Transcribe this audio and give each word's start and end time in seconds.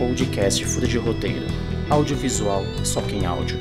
podcast 0.00 0.64
Fura 0.64 0.86
de 0.86 0.96
Roteiro. 0.96 1.44
Audiovisual, 1.90 2.64
só 2.82 3.02
quem 3.02 3.26
áudio. 3.26 3.60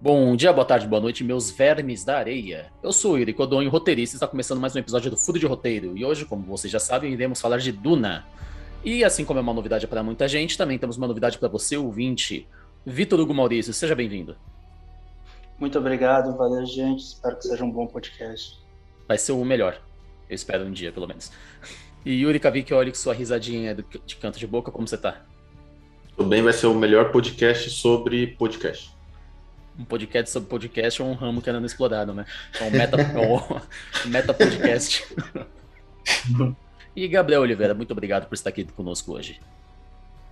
Bom 0.00 0.36
dia, 0.36 0.52
boa 0.52 0.64
tarde, 0.64 0.86
boa 0.86 1.02
noite, 1.02 1.24
meus 1.24 1.50
vermes 1.50 2.04
da 2.04 2.18
areia. 2.18 2.70
Eu 2.80 2.92
sou 2.92 3.14
o 3.14 3.18
Yuri 3.18 3.32
Codonho, 3.32 3.68
roteirista, 3.68 4.14
e 4.14 4.16
está 4.16 4.28
começando 4.28 4.60
mais 4.60 4.76
um 4.76 4.78
episódio 4.78 5.10
do 5.10 5.16
Furo 5.16 5.40
de 5.40 5.46
Roteiro. 5.46 5.98
E 5.98 6.04
hoje, 6.04 6.24
como 6.24 6.44
vocês 6.44 6.72
já 6.72 6.78
sabem, 6.78 7.12
iremos 7.12 7.40
falar 7.40 7.56
de 7.56 7.72
Duna. 7.72 8.24
E 8.84 9.04
assim 9.04 9.24
como 9.24 9.38
é 9.38 9.42
uma 9.42 9.54
novidade 9.54 9.86
para 9.86 10.02
muita 10.02 10.26
gente, 10.26 10.58
também 10.58 10.78
temos 10.78 10.96
uma 10.96 11.06
novidade 11.06 11.38
para 11.38 11.48
você, 11.48 11.76
ouvinte. 11.76 12.48
Vitor 12.84 13.20
Hugo 13.20 13.32
Maurício, 13.32 13.72
seja 13.72 13.94
bem-vindo. 13.94 14.36
Muito 15.58 15.78
obrigado, 15.78 16.36
valeu, 16.36 16.66
gente. 16.66 17.04
Espero 17.04 17.36
que 17.36 17.44
seja 17.44 17.64
um 17.64 17.70
bom 17.70 17.86
podcast. 17.86 18.58
Vai 19.06 19.16
ser 19.18 19.32
o 19.32 19.44
melhor. 19.44 19.80
Eu 20.28 20.34
espero 20.34 20.64
um 20.64 20.72
dia, 20.72 20.90
pelo 20.90 21.06
menos. 21.06 21.30
E 22.04 22.22
Yuri 22.22 22.40
Kavik, 22.40 22.74
olha 22.74 22.90
que 22.90 22.98
sua 22.98 23.14
risadinha 23.14 23.76
de 24.04 24.16
canto 24.16 24.38
de 24.38 24.46
boca, 24.46 24.72
como 24.72 24.88
você 24.88 24.98
tá? 24.98 25.22
Tudo 26.16 26.28
bem, 26.28 26.42
vai 26.42 26.52
ser 26.52 26.66
o 26.66 26.74
melhor 26.74 27.12
podcast 27.12 27.70
sobre 27.70 28.26
podcast 28.26 28.92
um 29.78 29.84
podcast 29.84 30.30
sobre 30.30 30.48
podcast 30.50 31.02
ou 31.02 31.08
um 31.08 31.14
ramo 31.14 31.40
que 31.40 31.48
ainda 31.48 31.60
não 31.60 31.66
explorado, 31.66 32.12
né? 32.12 32.26
É 32.60 32.64
um 32.64 32.70
meta, 32.70 32.96
um 32.96 34.08
meta 34.10 34.34
podcast. 34.34 35.06
e 36.94 37.06
Gabriel 37.08 37.42
Oliveira, 37.42 37.74
muito 37.74 37.90
obrigado 37.92 38.26
por 38.26 38.34
estar 38.34 38.50
aqui 38.50 38.64
conosco 38.64 39.12
hoje. 39.12 39.40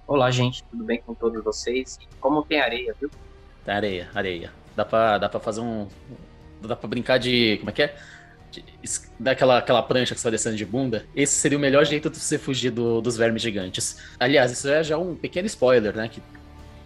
Olá, 0.06 0.30
gente, 0.30 0.64
tudo 0.64 0.84
bem 0.84 1.00
com 1.04 1.14
todos 1.14 1.42
vocês? 1.42 1.98
Como 2.20 2.42
tem 2.42 2.60
areia, 2.60 2.94
viu? 3.00 3.10
Tem 3.64 3.74
areia, 3.74 4.08
areia. 4.14 4.52
Dá 4.74 4.84
pra, 4.84 5.18
dá 5.18 5.28
pra 5.28 5.40
fazer 5.40 5.60
um. 5.60 5.86
Dá 6.60 6.74
pra 6.74 6.88
brincar 6.88 7.18
de. 7.18 7.56
Como 7.58 7.70
é 7.70 7.72
que 7.72 7.82
é? 7.82 7.96
De, 8.50 8.64
daquela 9.18 9.58
aquela 9.58 9.82
prancha 9.82 10.14
que 10.14 10.20
você 10.20 10.24
vai 10.24 10.32
descendo 10.32 10.56
de 10.56 10.66
bunda. 10.66 11.06
Esse 11.14 11.34
seria 11.34 11.56
o 11.56 11.60
melhor 11.60 11.84
jeito 11.84 12.10
de 12.10 12.18
você 12.18 12.38
fugir 12.38 12.70
do, 12.70 13.00
dos 13.00 13.16
vermes 13.16 13.40
gigantes. 13.40 14.02
Aliás, 14.18 14.50
isso 14.50 14.68
é 14.68 14.82
já 14.82 14.98
um 14.98 15.14
pequeno 15.14 15.46
spoiler, 15.46 15.94
né? 15.96 16.08
Que 16.08 16.20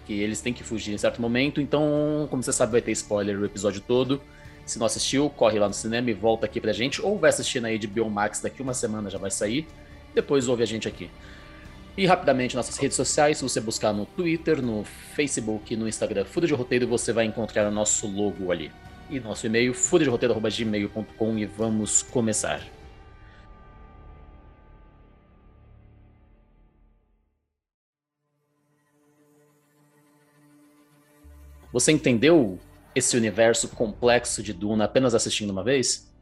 que 0.07 0.13
eles 0.13 0.41
têm 0.41 0.53
que 0.53 0.63
fugir 0.63 0.93
em 0.93 0.99
certo 0.99 1.21
momento. 1.21 1.61
Então, 1.61 2.27
como 2.31 2.43
você 2.43 2.53
sabe, 2.53 2.73
vai 2.73 2.83
ter 2.83 2.93
spoiler 2.93 3.39
o 3.39 3.45
episódio 3.45 3.81
todo. 3.81 4.21
Se 4.65 4.79
não 4.79 4.87
assistiu, 4.87 5.29
corre 5.29 5.59
lá 5.59 5.69
no 5.69 5.75
cinema 5.75 6.11
e 6.11 6.15
volta 6.15 6.47
aqui 6.47 6.61
pra 6.61 6.73
gente, 6.73 7.03
ou 7.03 7.19
vai 7.19 7.31
assistir 7.31 7.61
na 7.61 7.69
HBO 7.71 8.09
Max 8.09 8.41
daqui 8.41 8.63
uma 8.63 8.75
semana 8.75 9.11
já 9.11 9.19
vai 9.19 9.31
sair. 9.31 9.67
Depois 10.15 10.49
ouve 10.49 10.63
a 10.63 10.67
gente 10.67 10.89
aqui. 10.89 11.11
E 11.97 12.07
rapidamente 12.07 12.57
nossas 12.57 12.77
redes 12.77 12.97
sociais, 12.97 13.39
se 13.39 13.43
você 13.45 13.61
buscar 13.61 13.93
no 13.93 14.05
Twitter, 14.05 14.61
no 14.61 14.85
Facebook, 14.85 15.77
no 15.77 15.87
Instagram, 15.87 16.25
Fuda 16.25 16.47
de 16.47 16.55
Roteiro, 16.55 16.89
você 16.89 17.13
vai 17.13 17.25
encontrar 17.25 17.69
o 17.69 17.71
nosso 17.71 18.09
logo 18.09 18.51
ali. 18.51 18.73
E 19.11 19.21
nosso 19.21 19.47
e-mail, 19.47 19.75
fudaderoteiro.gmail.com 19.75 21.39
e 21.39 21.45
vamos 21.45 22.03
começar. 22.03 22.63
Você 31.73 31.93
entendeu 31.93 32.59
esse 32.95 33.17
universo 33.17 33.69
complexo 33.69 34.43
de 34.43 34.53
Duna 34.53 34.85
apenas 34.85 35.15
assistindo 35.15 35.51
uma 35.51 35.65
vez? 35.65 36.13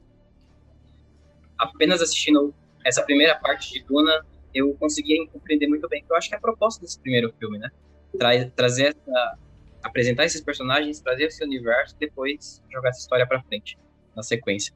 Apenas 1.58 2.00
assistindo 2.00 2.54
essa 2.84 3.02
primeira 3.02 3.36
parte 3.36 3.72
de 3.72 3.84
Duna, 3.84 4.24
eu 4.54 4.74
conseguia 4.74 5.26
compreender 5.28 5.66
muito 5.68 5.88
bem, 5.88 6.02
que 6.02 6.12
eu 6.12 6.16
acho 6.16 6.28
que 6.28 6.34
é 6.34 6.38
a 6.38 6.40
proposta 6.40 6.80
desse 6.80 6.98
primeiro 6.98 7.32
filme, 7.38 7.58
né? 7.58 7.70
Tra 8.18 8.44
trazer 8.50 8.96
essa, 8.96 9.38
apresentar 9.82 10.24
esses 10.24 10.40
personagens, 10.40 11.00
trazer 11.00 11.24
esse 11.24 11.42
universo, 11.44 11.96
depois 11.98 12.62
jogar 12.70 12.90
essa 12.90 13.00
história 13.00 13.26
para 13.26 13.42
frente, 13.42 13.78
na 14.14 14.22
sequência. 14.22 14.74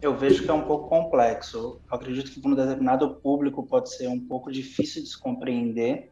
Eu 0.00 0.16
vejo 0.16 0.44
que 0.44 0.50
é 0.50 0.52
um 0.52 0.62
pouco 0.62 0.88
complexo. 0.88 1.58
Eu 1.58 1.80
acredito 1.90 2.30
que 2.30 2.40
para 2.40 2.50
um 2.50 2.54
determinado 2.54 3.16
público 3.16 3.66
pode 3.66 3.92
ser 3.94 4.06
um 4.06 4.20
pouco 4.20 4.50
difícil 4.50 5.02
de 5.02 5.08
se 5.08 5.18
compreender, 5.18 6.10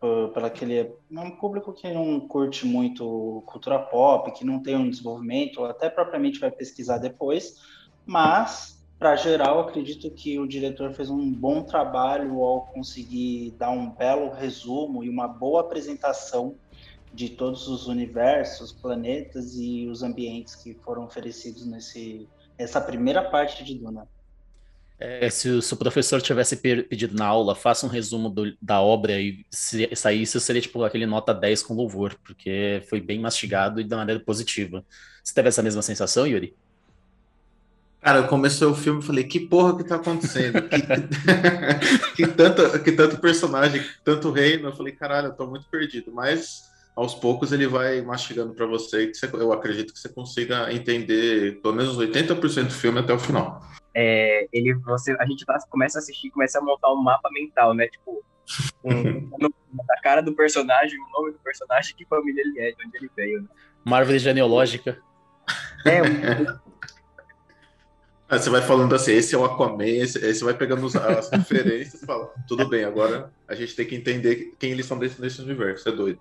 pelo 0.00 0.46
aquele 0.46 0.78
é 0.78 0.92
um 1.10 1.30
público 1.32 1.72
que 1.72 1.92
não 1.92 2.20
curte 2.20 2.64
muito 2.64 3.42
cultura 3.46 3.78
pop, 3.78 4.30
que 4.32 4.44
não 4.44 4.62
tem 4.62 4.76
um 4.76 4.88
desenvolvimento, 4.88 5.64
até 5.64 5.90
propriamente 5.90 6.38
vai 6.38 6.50
pesquisar 6.50 6.98
depois, 6.98 7.56
mas 8.06 8.78
para 8.98 9.16
geral 9.16 9.60
acredito 9.60 10.10
que 10.10 10.38
o 10.38 10.46
diretor 10.46 10.92
fez 10.92 11.10
um 11.10 11.32
bom 11.32 11.62
trabalho 11.62 12.42
ao 12.42 12.66
conseguir 12.66 13.52
dar 13.58 13.70
um 13.70 13.90
belo 13.90 14.30
resumo 14.30 15.02
e 15.02 15.08
uma 15.08 15.26
boa 15.26 15.60
apresentação 15.60 16.56
de 17.12 17.30
todos 17.30 17.68
os 17.68 17.86
universos, 17.86 18.72
planetas 18.72 19.56
e 19.56 19.86
os 19.86 20.02
ambientes 20.02 20.54
que 20.54 20.74
foram 20.74 21.04
oferecidos 21.04 21.66
nesse 21.66 22.28
essa 22.56 22.80
primeira 22.80 23.22
parte 23.30 23.64
de 23.64 23.74
Duna. 23.78 24.08
É, 25.00 25.30
se, 25.30 25.48
o 25.48 25.76
professor 25.76 26.20
tivesse 26.20 26.56
pedido 26.56 27.16
na 27.16 27.24
aula, 27.24 27.54
faça 27.54 27.86
um 27.86 27.88
resumo 27.88 28.28
do, 28.28 28.52
da 28.60 28.80
obra 28.80 29.20
e 29.20 29.46
se 29.48 29.88
saísse, 29.94 30.40
seria 30.40 30.60
tipo 30.60 30.82
aquele 30.82 31.06
nota 31.06 31.32
10 31.32 31.62
com 31.62 31.74
louvor, 31.74 32.16
porque 32.24 32.82
foi 32.88 33.00
bem 33.00 33.20
mastigado 33.20 33.80
e 33.80 33.84
da 33.84 33.96
maneira 33.96 34.20
positiva. 34.20 34.84
Você 35.22 35.32
teve 35.32 35.48
essa 35.48 35.62
mesma 35.62 35.82
sensação, 35.82 36.26
Yuri? 36.26 36.52
Cara, 38.00 38.24
começou 38.24 38.72
o 38.72 38.74
filme 38.74 39.00
e 39.00 39.04
falei, 39.04 39.24
que 39.24 39.38
porra 39.38 39.76
que 39.76 39.84
tá 39.84 39.96
acontecendo? 39.96 40.62
que, 40.62 40.82
que, 42.16 42.26
tanto, 42.26 42.82
que 42.82 42.92
tanto 42.92 43.18
personagem, 43.18 43.84
tanto 44.02 44.32
reino. 44.32 44.68
Eu 44.68 44.76
falei, 44.76 44.92
caralho, 44.92 45.28
eu 45.28 45.32
tô 45.32 45.46
muito 45.46 45.66
perdido. 45.68 46.10
Mas 46.12 46.64
aos 46.96 47.14
poucos 47.14 47.52
ele 47.52 47.68
vai 47.68 48.00
mastigando 48.02 48.52
para 48.52 48.66
você 48.66 49.04
e 49.04 49.12
eu 49.34 49.52
acredito 49.52 49.92
que 49.92 49.98
você 50.00 50.08
consiga 50.08 50.72
entender 50.72 51.60
pelo 51.60 51.74
menos 51.74 51.96
80% 51.96 52.64
do 52.64 52.70
filme 52.72 52.98
até 52.98 53.12
o 53.12 53.18
final 53.18 53.62
é, 54.00 54.46
ele, 54.52 54.74
você, 54.74 55.16
a 55.18 55.26
gente 55.26 55.44
tá, 55.44 55.58
começa 55.68 55.98
a 55.98 56.00
assistir, 56.00 56.30
começa 56.30 56.60
a 56.60 56.62
montar 56.62 56.92
um 56.92 57.02
mapa 57.02 57.28
mental, 57.32 57.74
né? 57.74 57.88
Tipo, 57.88 58.24
um, 58.84 59.28
a 59.90 60.00
cara 60.00 60.20
do 60.20 60.36
personagem, 60.36 60.96
o 61.00 61.20
nome 61.20 61.32
do 61.32 61.38
personagem, 61.40 61.96
que 61.96 62.06
família 62.06 62.40
ele 62.40 62.60
é, 62.60 62.70
de 62.70 62.86
onde 62.86 62.96
ele 62.96 63.10
veio. 63.16 63.42
Né? 63.42 63.48
Uma 63.84 63.96
árvore 63.96 64.20
genealógica. 64.20 65.02
É, 65.84 66.00
um... 66.00 66.06
ah, 68.30 68.38
você 68.38 68.48
vai 68.48 68.62
falando 68.62 68.94
assim, 68.94 69.14
esse 69.14 69.34
é 69.34 69.38
o 69.38 69.44
Aquaman, 69.44 69.84
esse, 69.84 70.24
esse 70.24 70.44
vai 70.44 70.54
pegando 70.54 70.86
as 70.86 71.28
referências 71.34 72.00
e 72.00 72.06
fala, 72.06 72.32
tudo 72.46 72.68
bem, 72.68 72.84
agora 72.84 73.32
a 73.48 73.54
gente 73.56 73.74
tem 73.74 73.84
que 73.84 73.96
entender 73.96 74.54
quem 74.60 74.70
eles 74.70 74.86
são 74.86 74.96
desse, 74.96 75.20
desse 75.20 75.42
universo, 75.42 75.88
é 75.88 75.92
doido. 75.92 76.20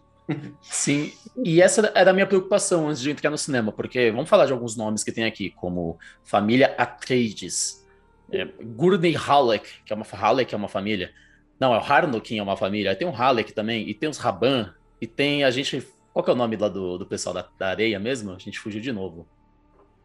Sim, 0.62 1.14
e 1.44 1.62
essa 1.62 1.92
era 1.96 2.12
a 2.12 2.14
minha 2.14 2.28
preocupação 2.28 2.90
antes 2.90 3.02
de 3.02 3.12
entrar 3.12 3.30
no 3.30 3.38
cinema, 3.38 3.72
porque 3.72 4.12
vamos 4.12 4.30
falar 4.30 4.46
de 4.46 4.52
alguns 4.52 4.76
nomes 4.76 5.04
que 5.04 5.12
tem 5.12 5.26
aqui, 5.26 5.52
como 5.52 5.98
família 6.24 6.76
Atreides, 6.78 7.86
é, 8.32 8.46
Gurney 8.62 9.16
Halleck, 9.16 9.84
que 9.86 9.94
é 9.94 9.96
uma 9.96 10.06
Halleck 10.06 10.54
é 10.54 10.58
uma 10.58 10.68
família. 10.68 11.12
Não, 11.60 11.74
é 11.74 11.78
o 11.78 11.82
Harnokin 11.82 12.38
é 12.38 12.44
uma 12.44 12.58
família. 12.58 12.96
Tem 12.96 13.08
um 13.08 13.12
Halleck 13.12 13.54
também, 13.54 13.90
e 13.90 13.94
tem 13.94 14.10
os 14.10 14.18
Raban, 14.18 14.74
e 15.02 15.08
tem 15.08 15.44
a 15.44 15.52
gente. 15.52 15.88
Qual 16.14 16.24
que 16.24 16.30
é 16.30 16.34
o 16.34 16.38
nome 16.38 16.56
lá 16.58 16.68
do, 16.68 16.98
do 16.98 17.06
pessoal 17.06 17.34
da, 17.34 17.48
da 17.58 17.68
areia 17.70 18.00
mesmo? 18.00 18.34
A 18.34 18.40
gente 18.40 18.60
fugiu 18.60 18.82
de 18.82 18.92
novo. 18.92 19.28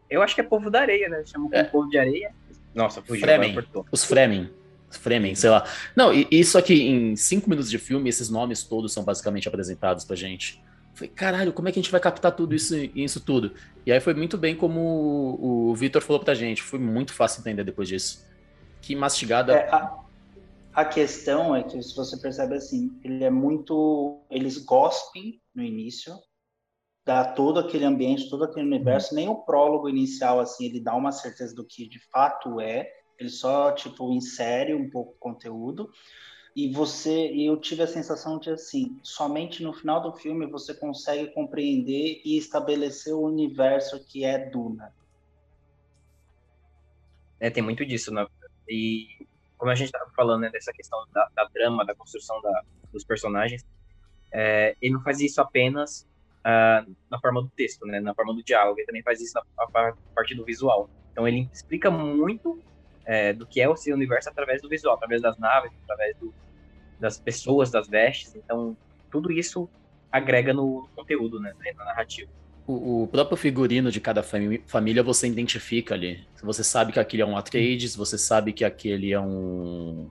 Eu 0.08 0.22
acho 0.22 0.34
que 0.34 0.40
é 0.40 0.44
povo 0.44 0.70
da 0.70 0.80
areia, 0.80 1.08
né? 1.08 1.22
Chamam 1.24 1.48
é. 1.52 1.64
povo 1.64 1.88
de 1.88 1.98
areia. 1.98 2.34
Nossa, 2.74 3.02
fugiu. 3.02 3.24
Fremen, 3.24 3.56
os 3.90 4.04
Fremen. 4.04 4.50
Fremen, 4.98 5.34
sei 5.34 5.50
lá. 5.50 5.64
Não, 5.96 6.12
e 6.12 6.26
isso 6.30 6.58
aqui 6.58 6.82
em 6.82 7.16
cinco 7.16 7.48
minutos 7.48 7.70
de 7.70 7.78
filme, 7.78 8.08
esses 8.08 8.28
nomes 8.28 8.62
todos 8.62 8.92
são 8.92 9.04
basicamente 9.04 9.48
apresentados 9.48 10.04
pra 10.04 10.16
gente. 10.16 10.62
Falei, 10.94 11.10
caralho, 11.10 11.52
como 11.52 11.68
é 11.68 11.72
que 11.72 11.78
a 11.78 11.82
gente 11.82 11.90
vai 11.90 12.00
captar 12.00 12.32
tudo 12.32 12.54
isso 12.54 12.74
isso 12.94 13.20
tudo? 13.20 13.54
E 13.86 13.92
aí 13.92 14.00
foi 14.00 14.14
muito 14.14 14.36
bem 14.36 14.54
como 14.54 14.80
o, 14.80 15.70
o 15.70 15.74
Vitor 15.74 16.02
falou 16.02 16.22
pra 16.22 16.34
gente, 16.34 16.62
foi 16.62 16.78
muito 16.78 17.14
fácil 17.14 17.40
entender 17.40 17.64
depois 17.64 17.88
disso. 17.88 18.24
Que 18.82 18.94
mastigada. 18.94 19.54
É, 19.54 19.70
a, 19.70 19.98
a, 20.74 20.84
questão 20.84 21.56
é 21.56 21.62
que, 21.62 21.80
se 21.82 21.96
você 21.96 22.16
percebe 22.18 22.56
assim, 22.56 22.98
ele 23.02 23.24
é 23.24 23.30
muito. 23.30 24.20
Eles 24.30 24.58
gospem 24.58 25.40
no 25.54 25.62
início, 25.62 26.14
dá 27.06 27.24
todo 27.24 27.58
aquele 27.60 27.84
ambiente, 27.84 28.28
todo 28.28 28.44
aquele 28.44 28.66
universo, 28.66 29.14
nem 29.14 29.28
o 29.28 29.36
prólogo 29.36 29.88
inicial, 29.88 30.40
assim, 30.40 30.66
ele 30.66 30.80
dá 30.80 30.94
uma 30.94 31.12
certeza 31.12 31.54
do 31.54 31.64
que 31.64 31.88
de 31.88 32.00
fato 32.10 32.60
é 32.60 32.86
ele 33.18 33.28
só, 33.28 33.72
tipo, 33.72 34.12
insere 34.12 34.74
um 34.74 34.90
pouco 34.90 35.12
o 35.12 35.18
conteúdo. 35.18 35.90
E 36.54 36.70
você, 36.70 37.32
eu 37.34 37.56
tive 37.56 37.82
a 37.82 37.86
sensação 37.86 38.38
de 38.38 38.50
assim, 38.50 38.98
somente 39.02 39.62
no 39.62 39.72
final 39.72 40.02
do 40.02 40.12
filme 40.12 40.46
você 40.46 40.74
consegue 40.74 41.32
compreender 41.32 42.20
e 42.24 42.36
estabelecer 42.36 43.14
o 43.14 43.22
universo 43.22 44.04
que 44.04 44.24
é 44.24 44.50
Duna. 44.50 44.92
É, 47.40 47.48
tem 47.48 47.62
muito 47.62 47.86
disso, 47.86 48.12
né? 48.12 48.26
E 48.68 49.26
como 49.56 49.70
a 49.70 49.74
gente 49.74 49.86
estava 49.86 50.10
falando 50.14 50.42
né, 50.42 50.50
dessa 50.50 50.72
questão 50.72 51.04
da, 51.12 51.28
da, 51.34 51.44
drama, 51.44 51.86
da 51.86 51.94
construção 51.94 52.40
da, 52.42 52.62
dos 52.92 53.04
personagens, 53.04 53.64
é, 54.30 54.76
ele 54.80 54.94
não 54.94 55.02
faz 55.02 55.20
isso 55.20 55.40
apenas 55.40 56.06
uh, 56.40 56.96
na 57.10 57.18
forma 57.20 57.42
do 57.42 57.48
texto, 57.50 57.86
né, 57.86 58.00
na 58.00 58.14
forma 58.14 58.34
do 58.34 58.42
diálogo, 58.42 58.78
ele 58.78 58.86
também 58.86 59.02
faz 59.02 59.20
isso 59.20 59.32
na, 59.34 59.42
na 59.56 59.94
parte 60.14 60.34
do 60.34 60.44
visual. 60.44 60.90
Então 61.12 61.26
ele 61.26 61.48
explica 61.52 61.90
muito 61.90 62.62
é, 63.04 63.32
do 63.32 63.46
que 63.46 63.60
é 63.60 63.68
o 63.68 63.76
seu 63.76 63.94
universo 63.94 64.28
através 64.28 64.62
do 64.62 64.68
visual, 64.68 64.94
através 64.94 65.22
das 65.22 65.38
naves, 65.38 65.72
através 65.84 66.16
do, 66.16 66.32
das 66.98 67.18
pessoas, 67.18 67.70
das 67.70 67.88
vestes. 67.88 68.34
Então, 68.36 68.76
tudo 69.10 69.30
isso 69.32 69.68
agrega 70.10 70.52
no 70.52 70.88
conteúdo, 70.94 71.40
né, 71.40 71.52
na 71.76 71.84
narrativa. 71.84 72.30
O, 72.66 73.02
o, 73.02 73.06
próprio 73.08 73.36
figurino 73.36 73.90
de 73.90 74.00
cada 74.00 74.22
família 74.22 75.02
você 75.02 75.26
identifica 75.26 75.94
ali. 75.94 76.24
Você 76.42 76.62
sabe 76.62 76.92
que 76.92 77.00
aquele 77.00 77.22
é 77.22 77.26
um 77.26 77.36
Atreides, 77.36 77.96
você 77.96 78.16
sabe 78.16 78.52
que 78.52 78.64
aquele 78.64 79.12
é 79.12 79.20
um. 79.20 80.08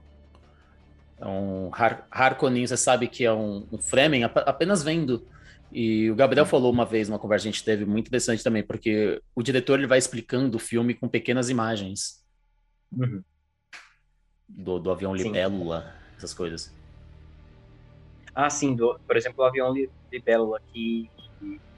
É 1.18 1.26
um 1.26 1.70
Har 1.72 2.06
Harkonnen, 2.12 2.68
você 2.68 2.76
sabe 2.76 3.08
que 3.08 3.24
é 3.24 3.32
um, 3.32 3.66
um 3.72 3.78
Fremen, 3.78 4.24
apenas 4.24 4.84
vendo. 4.84 5.26
E 5.72 6.12
o 6.12 6.16
Gabriel 6.16 6.46
falou 6.46 6.72
uma 6.72 6.86
vez, 6.86 7.08
uma 7.08 7.20
conversa 7.20 7.44
que 7.44 7.50
a 7.50 7.52
gente 7.52 7.64
teve 7.64 7.86
muito 7.86 8.08
interessante 8.08 8.44
também, 8.44 8.62
porque 8.62 9.22
o 9.34 9.42
diretor 9.42 9.80
ele 9.80 9.88
vai 9.88 9.98
explicando 9.98 10.58
o 10.58 10.60
filme 10.60 10.94
com 10.94 11.08
pequenas 11.08 11.50
imagens. 11.50 12.21
Uhum. 12.92 13.24
Do, 14.48 14.80
do 14.80 14.92
avião 14.92 15.16
Libélula, 15.16 15.94
essas 16.18 16.34
coisas. 16.34 16.74
Ah, 18.34 18.50
sim, 18.50 18.76
do, 18.76 19.00
por 19.06 19.18
exemplo, 19.18 19.44
o 19.44 19.48
avião 19.48 19.74
Libélula, 20.12 20.62
que 20.72 21.10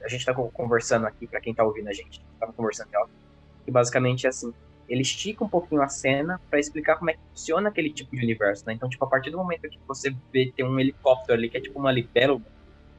a 0.02 0.08
gente 0.08 0.20
está 0.20 0.34
conversando 0.34 1.06
aqui, 1.06 1.26
para 1.26 1.40
quem 1.40 1.52
está 1.52 1.64
ouvindo 1.64 1.88
a 1.88 1.92
gente, 1.92 2.20
estava 2.34 2.52
conversando 2.52 2.88
em 2.88 3.64
que 3.64 3.70
basicamente 3.70 4.26
é 4.26 4.28
assim, 4.28 4.52
ele 4.88 5.02
estica 5.02 5.42
um 5.42 5.48
pouquinho 5.48 5.82
a 5.82 5.88
cena 5.88 6.40
para 6.50 6.58
explicar 6.58 6.96
como 6.96 7.10
é 7.10 7.14
que 7.14 7.20
funciona 7.30 7.68
aquele 7.68 7.90
tipo 7.90 8.14
de 8.14 8.22
universo, 8.22 8.64
né? 8.66 8.74
Então, 8.74 8.88
tipo, 8.88 9.04
a 9.04 9.08
partir 9.08 9.30
do 9.30 9.38
momento 9.38 9.68
que 9.68 9.78
você 9.86 10.14
vê 10.32 10.52
tem 10.54 10.64
um 10.64 10.78
helicóptero 10.78 11.38
ali 11.38 11.48
que 11.48 11.56
é 11.56 11.60
tipo 11.60 11.78
uma 11.78 11.90
libélula, 11.90 12.42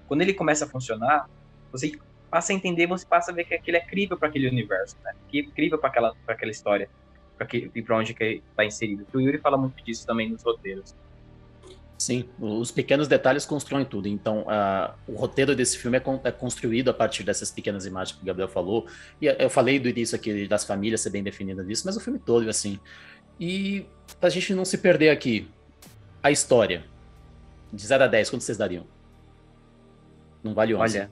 quando 0.08 0.22
ele 0.22 0.34
começa 0.34 0.66
a 0.66 0.68
funcionar, 0.68 1.30
você 1.72 1.92
passa 2.30 2.52
a 2.52 2.56
entender, 2.56 2.88
você 2.88 3.06
passa 3.06 3.32
a 3.32 3.36
ver 3.36 3.46
que 3.46 3.54
aquilo 3.54 3.78
é 3.78 3.82
crível 3.82 4.18
para 4.18 4.28
aquele 4.28 4.50
universo, 4.50 4.98
né? 5.04 5.14
Que 5.28 5.42
é 5.42 5.44
crível 5.44 5.78
para 5.78 5.90
aquela, 5.90 6.16
aquela 6.28 6.52
história, 6.52 6.90
para 7.38 7.46
que 7.46 7.70
e 7.74 7.82
para 7.82 7.98
onde 7.98 8.14
que 8.14 8.42
está 8.50 8.66
inserido. 8.66 9.06
O 9.14 9.20
Yuri 9.20 9.38
fala 9.38 9.58
muito 9.58 9.84
disso 9.84 10.06
também 10.06 10.30
nos 10.30 10.44
roteiros. 10.44 10.96
Sim, 11.98 12.28
os 12.40 12.72
pequenos 12.72 13.08
detalhes 13.08 13.46
constroem 13.46 13.86
tudo. 13.86 14.08
Então, 14.08 14.42
uh, 14.42 14.94
o 15.08 15.16
roteiro 15.16 15.56
desse 15.56 15.78
filme 15.78 15.98
é, 15.98 16.00
con 16.00 16.20
é, 16.24 16.32
construído 16.32 16.90
a 16.90 16.94
partir 16.94 17.24
dessas 17.24 17.50
pequenas 17.50 17.86
imagens 17.86 18.18
que 18.18 18.22
o 18.22 18.26
Gabriel 18.26 18.50
falou. 18.50 18.86
E 19.22 19.28
eu 19.28 19.50
falei 19.50 19.80
do 19.80 19.88
início 19.88 20.16
aqui 20.16 20.48
das 20.48 20.66
famílias 20.66 21.02
ser 21.02 21.10
bem 21.10 21.24
definida 21.24 21.64
disso, 21.64 21.84
mas 21.86 21.96
o 21.96 22.02
filme 22.02 22.20
todo 22.20 22.46
é 22.46 22.50
assim. 22.50 22.80
E 23.40 23.86
pra 24.20 24.30
gente 24.30 24.54
não 24.54 24.66
se 24.66 24.78
perder 24.78 25.10
aqui, 25.10 25.48
a 26.22 26.32
história. 26.32 26.84
De 27.72 27.86
0 27.86 28.04
a 28.04 28.08
10, 28.08 28.30
quanto 28.30 28.42
vocês 28.44 28.58
dariam? 28.58 28.86
Não 30.44 30.54
vale 30.54 30.76
11. 30.76 30.82
Olha. 30.82 31.12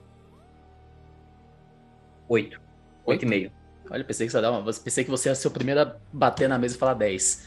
8. 2.28 2.60
8,5. 3.06 3.50
Olha, 3.90 4.04
pensei 4.04 4.26
que, 4.26 4.32
você 4.32 4.38
ia 4.38 4.42
dar 4.42 4.50
uma... 4.50 4.72
pensei 4.72 5.04
que 5.04 5.10
você 5.10 5.28
ia 5.28 5.34
ser 5.34 5.48
o 5.48 5.50
primeiro 5.50 5.80
a 5.80 5.96
bater 6.12 6.48
na 6.48 6.58
mesa 6.58 6.76
e 6.76 6.78
falar 6.78 6.94
10. 6.94 7.46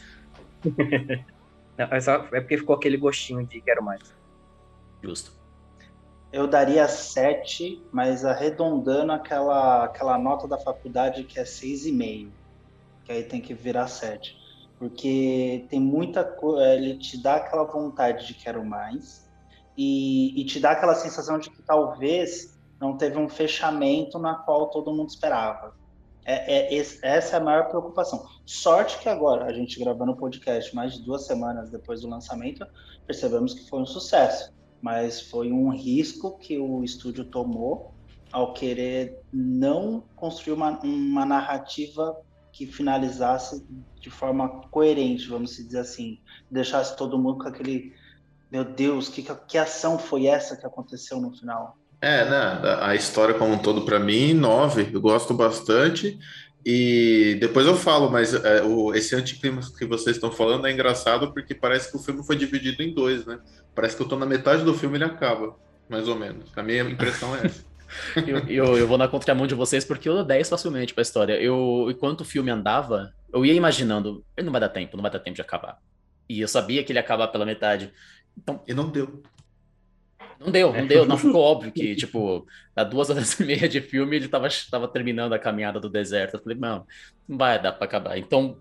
Não, 1.78 1.86
é, 1.86 2.00
só, 2.00 2.14
é 2.32 2.40
porque 2.40 2.58
ficou 2.58 2.74
aquele 2.74 2.96
gostinho 2.96 3.46
de 3.46 3.60
quero 3.60 3.82
mais. 3.82 4.02
Justo. 5.02 5.32
Eu 6.32 6.46
daria 6.46 6.86
7, 6.86 7.82
mas 7.92 8.24
arredondando 8.24 9.12
aquela, 9.12 9.84
aquela 9.84 10.18
nota 10.18 10.46
da 10.46 10.58
faculdade 10.58 11.24
que 11.24 11.38
é 11.38 11.44
6,5. 11.44 12.28
Que 13.04 13.12
aí 13.12 13.22
tem 13.22 13.40
que 13.40 13.54
virar 13.54 13.86
7. 13.88 14.36
Porque 14.78 15.66
tem 15.70 15.80
muita 15.80 16.24
coisa. 16.24 16.74
Ele 16.74 16.98
te 16.98 17.20
dá 17.22 17.36
aquela 17.36 17.64
vontade 17.64 18.26
de 18.26 18.34
quero 18.34 18.64
mais. 18.64 19.26
E, 19.76 20.38
e 20.40 20.44
te 20.44 20.60
dá 20.60 20.72
aquela 20.72 20.94
sensação 20.94 21.38
de 21.38 21.48
que 21.48 21.62
talvez 21.62 22.58
não 22.80 22.96
teve 22.96 23.16
um 23.16 23.28
fechamento 23.28 24.18
na 24.18 24.34
qual 24.34 24.68
todo 24.68 24.92
mundo 24.92 25.08
esperava. 25.08 25.74
É, 26.30 26.76
é, 26.76 26.76
essa 26.76 27.36
é 27.36 27.40
a 27.40 27.42
maior 27.42 27.70
preocupação. 27.70 28.22
Sorte 28.44 28.98
que 28.98 29.08
agora, 29.08 29.46
a 29.46 29.52
gente 29.54 29.80
gravando 29.80 30.12
o 30.12 30.16
podcast 30.16 30.76
mais 30.76 30.92
de 30.92 31.02
duas 31.02 31.24
semanas 31.24 31.70
depois 31.70 32.02
do 32.02 32.08
lançamento, 32.08 32.66
percebemos 33.06 33.54
que 33.54 33.66
foi 33.66 33.80
um 33.80 33.86
sucesso. 33.86 34.52
Mas 34.82 35.22
foi 35.22 35.50
um 35.50 35.70
risco 35.70 36.36
que 36.36 36.58
o 36.58 36.84
estúdio 36.84 37.24
tomou 37.24 37.94
ao 38.30 38.52
querer 38.52 39.18
não 39.32 40.04
construir 40.16 40.52
uma, 40.52 40.78
uma 40.80 41.24
narrativa 41.24 42.20
que 42.52 42.66
finalizasse 42.66 43.66
de 43.98 44.10
forma 44.10 44.68
coerente, 44.68 45.26
vamos 45.28 45.56
dizer 45.56 45.78
assim. 45.78 46.20
Deixasse 46.50 46.94
todo 46.94 47.18
mundo 47.18 47.38
com 47.38 47.48
aquele. 47.48 47.94
Meu 48.52 48.66
Deus, 48.66 49.08
que, 49.08 49.22
que 49.22 49.56
ação 49.56 49.98
foi 49.98 50.26
essa 50.26 50.58
que 50.58 50.66
aconteceu 50.66 51.22
no 51.22 51.32
final? 51.32 51.78
É, 52.00 52.24
né? 52.24 52.60
A 52.80 52.94
história 52.94 53.34
como 53.34 53.54
um 53.54 53.58
todo, 53.58 53.82
para 53.82 53.98
mim, 53.98 54.32
nove. 54.32 54.88
Eu 54.92 55.00
gosto 55.00 55.34
bastante. 55.34 56.18
E 56.64 57.36
depois 57.40 57.66
eu 57.66 57.74
falo, 57.74 58.10
mas 58.10 58.34
é, 58.34 58.62
o, 58.62 58.94
esse 58.94 59.14
anticlima 59.14 59.60
que 59.76 59.86
vocês 59.86 60.16
estão 60.16 60.30
falando 60.30 60.66
é 60.66 60.72
engraçado 60.72 61.32
porque 61.32 61.54
parece 61.54 61.90
que 61.90 61.96
o 61.96 62.00
filme 62.00 62.24
foi 62.24 62.36
dividido 62.36 62.82
em 62.82 62.92
dois, 62.92 63.24
né? 63.24 63.38
Parece 63.74 63.96
que 63.96 64.02
eu 64.02 64.08
tô 64.08 64.16
na 64.16 64.26
metade 64.26 64.64
do 64.64 64.74
filme 64.74 64.96
e 64.96 64.98
ele 64.98 65.10
acaba, 65.10 65.56
mais 65.88 66.08
ou 66.08 66.16
menos. 66.16 66.50
A 66.56 66.62
minha 66.62 66.82
impressão 66.82 67.34
é 67.36 67.46
essa. 67.46 67.64
eu, 68.26 68.38
eu, 68.48 68.76
eu, 68.76 68.86
vou 68.86 68.98
na 68.98 69.08
contramão 69.08 69.46
de 69.46 69.54
vocês 69.54 69.84
porque 69.84 70.08
eu 70.08 70.14
dou 70.14 70.24
10 70.24 70.48
facilmente 70.48 70.92
pra 70.92 71.02
história. 71.02 71.40
Eu, 71.40 71.86
enquanto 71.90 72.20
o 72.20 72.24
filme 72.24 72.50
andava, 72.50 73.14
eu 73.32 73.46
ia 73.46 73.54
imaginando, 73.54 74.24
ele 74.36 74.44
não 74.44 74.52
vai 74.52 74.60
dar 74.60 74.68
tempo, 74.68 74.96
não 74.96 75.02
vai 75.02 75.10
dar 75.10 75.20
tempo 75.20 75.36
de 75.36 75.42
acabar. 75.42 75.78
E 76.28 76.40
eu 76.40 76.48
sabia 76.48 76.84
que 76.84 76.92
ele 76.92 76.98
ia 76.98 77.02
acabar 77.02 77.28
pela 77.28 77.46
metade. 77.46 77.90
Então, 78.36 78.62
e 78.68 78.74
não 78.74 78.90
deu. 78.90 79.22
Não 80.40 80.52
deu, 80.52 80.72
não 80.72 80.86
deu, 80.86 81.04
não 81.04 81.18
ficou 81.18 81.40
óbvio 81.40 81.72
que, 81.72 81.96
tipo, 81.96 82.46
a 82.74 82.84
duas 82.84 83.10
horas 83.10 83.38
e 83.40 83.44
meia 83.44 83.68
de 83.68 83.80
filme 83.80 84.16
ele 84.16 84.28
tava, 84.28 84.48
tava 84.70 84.86
terminando 84.86 85.32
a 85.32 85.38
caminhada 85.38 85.80
do 85.80 85.88
deserto. 85.88 86.34
Eu 86.34 86.40
falei, 86.40 86.56
não, 86.56 86.86
não 87.28 87.36
vai 87.36 87.60
dar 87.60 87.72
para 87.72 87.84
acabar. 87.84 88.18
Então, 88.18 88.56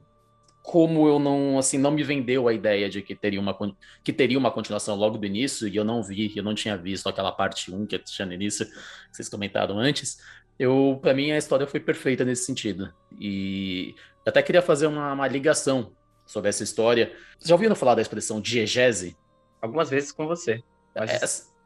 como 0.64 1.08
eu 1.08 1.20
não, 1.20 1.58
assim, 1.58 1.78
não 1.78 1.92
me 1.92 2.04
vendeu 2.04 2.48
a 2.48 2.54
ideia 2.54 2.90
de 2.90 3.02
que 3.02 3.16
teria 3.16 3.40
uma, 3.40 3.56
que 4.04 4.12
teria 4.12 4.38
uma 4.38 4.52
continuação 4.52 4.96
logo 4.96 5.18
do 5.18 5.26
início, 5.26 5.68
e 5.68 5.76
eu 5.76 5.86
não 5.86 6.04
vi, 6.04 6.34
eu 6.36 6.44
não 6.44 6.54
tinha 6.56 6.76
visto 6.76 7.08
aquela 7.08 7.32
parte 7.32 7.72
1 7.74 7.86
que 7.86 8.00
tinha 8.00 8.26
no 8.26 8.34
início, 8.34 8.66
que 8.66 8.74
vocês 9.12 9.30
comentaram 9.30 9.80
antes, 9.80 10.18
eu, 10.60 11.00
para 11.02 11.14
mim, 11.14 11.32
a 11.32 11.38
história 11.38 11.68
foi 11.68 11.80
perfeita 11.80 12.26
nesse 12.26 12.46
sentido. 12.46 12.92
E 13.20 13.96
eu 14.26 14.30
até 14.30 14.42
queria 14.42 14.62
fazer 14.62 14.88
uma, 14.88 15.14
uma 15.14 15.28
ligação 15.28 15.92
sobre 16.26 16.50
essa 16.50 16.64
história. 16.64 17.14
Vocês 17.38 17.48
já 17.50 17.56
ouviram 17.56 17.76
falar 17.76 17.96
da 17.96 18.02
expressão 18.02 18.42
diegese? 18.42 19.16
Algumas 19.62 19.90
vezes 19.90 20.12
com 20.12 20.26
você. 20.26 20.64
Mas... 20.96 21.12
É, 21.12 21.57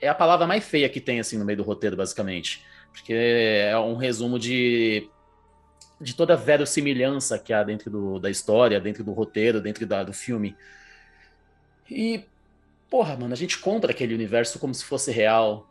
é, 0.00 0.08
a 0.08 0.14
palavra 0.14 0.46
mais 0.46 0.64
feia 0.64 0.88
que 0.88 1.00
tem, 1.00 1.20
assim, 1.20 1.38
no 1.38 1.44
meio 1.44 1.58
do 1.58 1.62
roteiro, 1.62 1.96
basicamente. 1.96 2.64
Porque 2.92 3.12
é 3.12 3.78
um 3.78 3.96
resumo 3.96 4.38
de, 4.38 5.08
de 6.00 6.14
toda 6.14 6.34
a 6.34 6.36
verossimilhança 6.36 7.38
que 7.38 7.52
há 7.52 7.62
dentro 7.62 7.90
do, 7.90 8.18
da 8.18 8.30
história, 8.30 8.80
dentro 8.80 9.04
do 9.04 9.12
roteiro, 9.12 9.60
dentro 9.60 9.86
da, 9.86 10.02
do 10.02 10.12
filme. 10.12 10.56
E, 11.90 12.24
porra, 12.90 13.16
mano, 13.16 13.32
a 13.32 13.36
gente 13.36 13.58
compra 13.58 13.90
aquele 13.90 14.14
universo 14.14 14.58
como 14.58 14.74
se 14.74 14.84
fosse 14.84 15.10
real. 15.10 15.66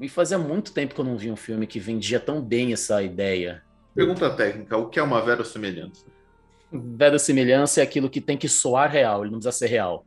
E 0.00 0.08
fazia 0.08 0.38
muito 0.38 0.72
tempo 0.72 0.94
que 0.94 1.00
eu 1.00 1.04
não 1.04 1.16
vi 1.16 1.30
um 1.30 1.36
filme 1.36 1.66
que 1.66 1.78
vendia 1.78 2.18
tão 2.18 2.42
bem 2.42 2.72
essa 2.72 3.02
ideia. 3.02 3.62
Pergunta 3.94 4.30
técnica: 4.30 4.76
o 4.76 4.88
que 4.88 4.98
é 4.98 5.02
uma 5.02 5.20
verossimilhança? 5.20 6.04
Verossimilhança 6.72 7.80
é 7.80 7.84
aquilo 7.84 8.08
que 8.08 8.20
tem 8.20 8.36
que 8.36 8.48
soar 8.48 8.90
real, 8.90 9.22
ele 9.22 9.30
não 9.30 9.38
precisa 9.38 9.56
ser 9.56 9.66
real. 9.66 10.06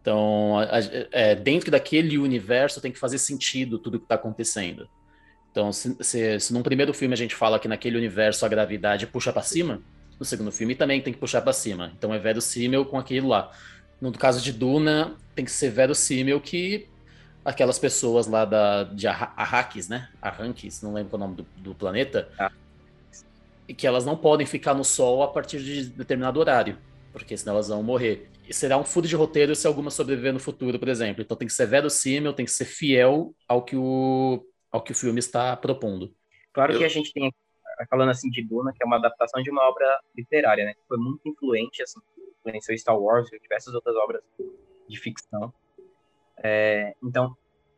Então, 0.00 0.58
a, 0.58 0.78
a, 0.78 0.80
é, 1.12 1.34
dentro 1.34 1.70
daquele 1.70 2.18
universo 2.18 2.80
tem 2.80 2.90
que 2.90 2.98
fazer 2.98 3.18
sentido 3.18 3.78
tudo 3.78 3.98
que 3.98 4.04
está 4.04 4.16
acontecendo. 4.16 4.88
Então, 5.50 5.72
se, 5.72 5.96
se, 6.00 6.40
se 6.40 6.52
num 6.52 6.62
primeiro 6.62 6.92
filme 6.92 7.14
a 7.14 7.16
gente 7.16 7.34
fala 7.34 7.58
que 7.60 7.68
naquele 7.68 7.96
universo 7.96 8.44
a 8.44 8.48
gravidade 8.48 9.06
puxa 9.06 9.32
para 9.32 9.42
cima, 9.42 9.80
no 10.18 10.24
segundo 10.24 10.52
filme 10.52 10.74
também 10.74 11.00
tem 11.00 11.12
que 11.12 11.18
puxar 11.18 11.42
para 11.42 11.52
cima. 11.52 11.92
Então 11.96 12.12
é 12.12 12.18
verossímil 12.18 12.84
com 12.84 12.98
aquilo 12.98 13.28
lá. 13.28 13.50
No 14.00 14.12
caso 14.12 14.40
de 14.40 14.52
Duna, 14.52 15.14
tem 15.34 15.44
que 15.44 15.50
ser 15.50 15.70
verossímil 15.70 16.40
que 16.40 16.88
aquelas 17.44 17.78
pessoas 17.78 18.26
lá 18.26 18.44
da, 18.44 18.84
de 18.84 19.06
Arrakis, 19.06 19.88
né? 19.88 20.08
Arrakis, 20.20 20.82
não 20.82 20.94
lembro 20.94 21.10
qual 21.10 21.22
é 21.22 21.24
o 21.24 21.28
nome 21.28 21.36
do, 21.36 21.46
do 21.56 21.74
planeta. 21.74 22.28
Ah. 22.38 22.50
E 23.68 23.74
que 23.74 23.86
elas 23.86 24.04
não 24.04 24.16
podem 24.16 24.46
ficar 24.46 24.74
no 24.74 24.84
sol 24.84 25.22
a 25.22 25.28
partir 25.28 25.62
de 25.62 25.86
determinado 25.86 26.38
horário, 26.38 26.78
porque 27.12 27.36
senão 27.36 27.54
elas 27.54 27.68
vão 27.68 27.82
morrer 27.82 28.30
será 28.52 28.76
um 28.76 28.84
furo 28.84 29.06
de 29.06 29.16
roteiro 29.16 29.54
se 29.54 29.66
alguma 29.66 29.90
sobreviver 29.90 30.32
no 30.32 30.40
futuro, 30.40 30.78
por 30.78 30.88
exemplo. 30.88 31.22
Então 31.22 31.36
tem 31.36 31.48
que 31.48 31.54
ser 31.54 31.66
verossímil, 31.66 32.32
tem 32.32 32.44
que 32.44 32.52
ser 32.52 32.64
fiel 32.64 33.34
ao 33.48 33.64
que 33.64 33.76
o, 33.76 34.44
ao 34.70 34.82
que 34.82 34.92
o 34.92 34.94
filme 34.94 35.18
está 35.18 35.56
propondo. 35.56 36.14
Claro 36.52 36.72
Eu... 36.72 36.78
que 36.78 36.84
a 36.84 36.88
gente 36.88 37.12
tem, 37.12 37.32
falando 37.88 38.10
assim 38.10 38.30
de 38.30 38.42
Duna, 38.42 38.72
que 38.72 38.82
é 38.82 38.86
uma 38.86 38.96
adaptação 38.96 39.42
de 39.42 39.50
uma 39.50 39.62
obra 39.68 40.00
literária, 40.16 40.64
né? 40.64 40.74
Que 40.74 40.86
foi 40.86 40.98
muito 40.98 41.28
influente, 41.28 41.82
assim, 41.82 42.00
influenciou 42.40 42.78
Star 42.78 42.98
Wars 42.98 43.32
e 43.32 43.38
diversas 43.40 43.74
outras 43.74 43.96
obras 43.96 44.22
de 44.88 44.98
ficção. 44.98 45.52
É, 46.36 46.94
então, 47.02 47.36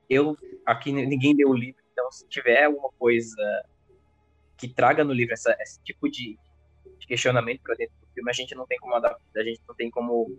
eu, 0.09 0.37
aqui 0.65 0.93
ninguém 0.93 1.37
deu 1.37 1.51
o 1.51 1.55
livro, 1.55 1.83
então 1.93 2.11
se 2.11 2.27
tiver 2.29 2.65
alguma 2.65 2.91
coisa 2.99 3.65
que 4.57 4.69
traga 4.69 5.05
no 5.05 5.13
livro 5.13 5.35
essa, 5.35 5.57
esse 5.61 5.83
tipo 5.83 6.09
de, 6.11 6.39
de 6.99 7.07
questionamento 7.07 7.61
para 7.63 7.75
dentro 7.75 7.95
do 8.01 8.07
filme, 8.13 8.31
a 8.31 8.35
gente 8.35 8.55
não 8.55 8.67
tem 8.67 8.79
como 8.79 8.95
adaptar, 8.95 9.41
a 9.41 9.45
gente 9.45 9.61
não 9.69 9.75
tem 9.75 9.91
como 9.91 10.37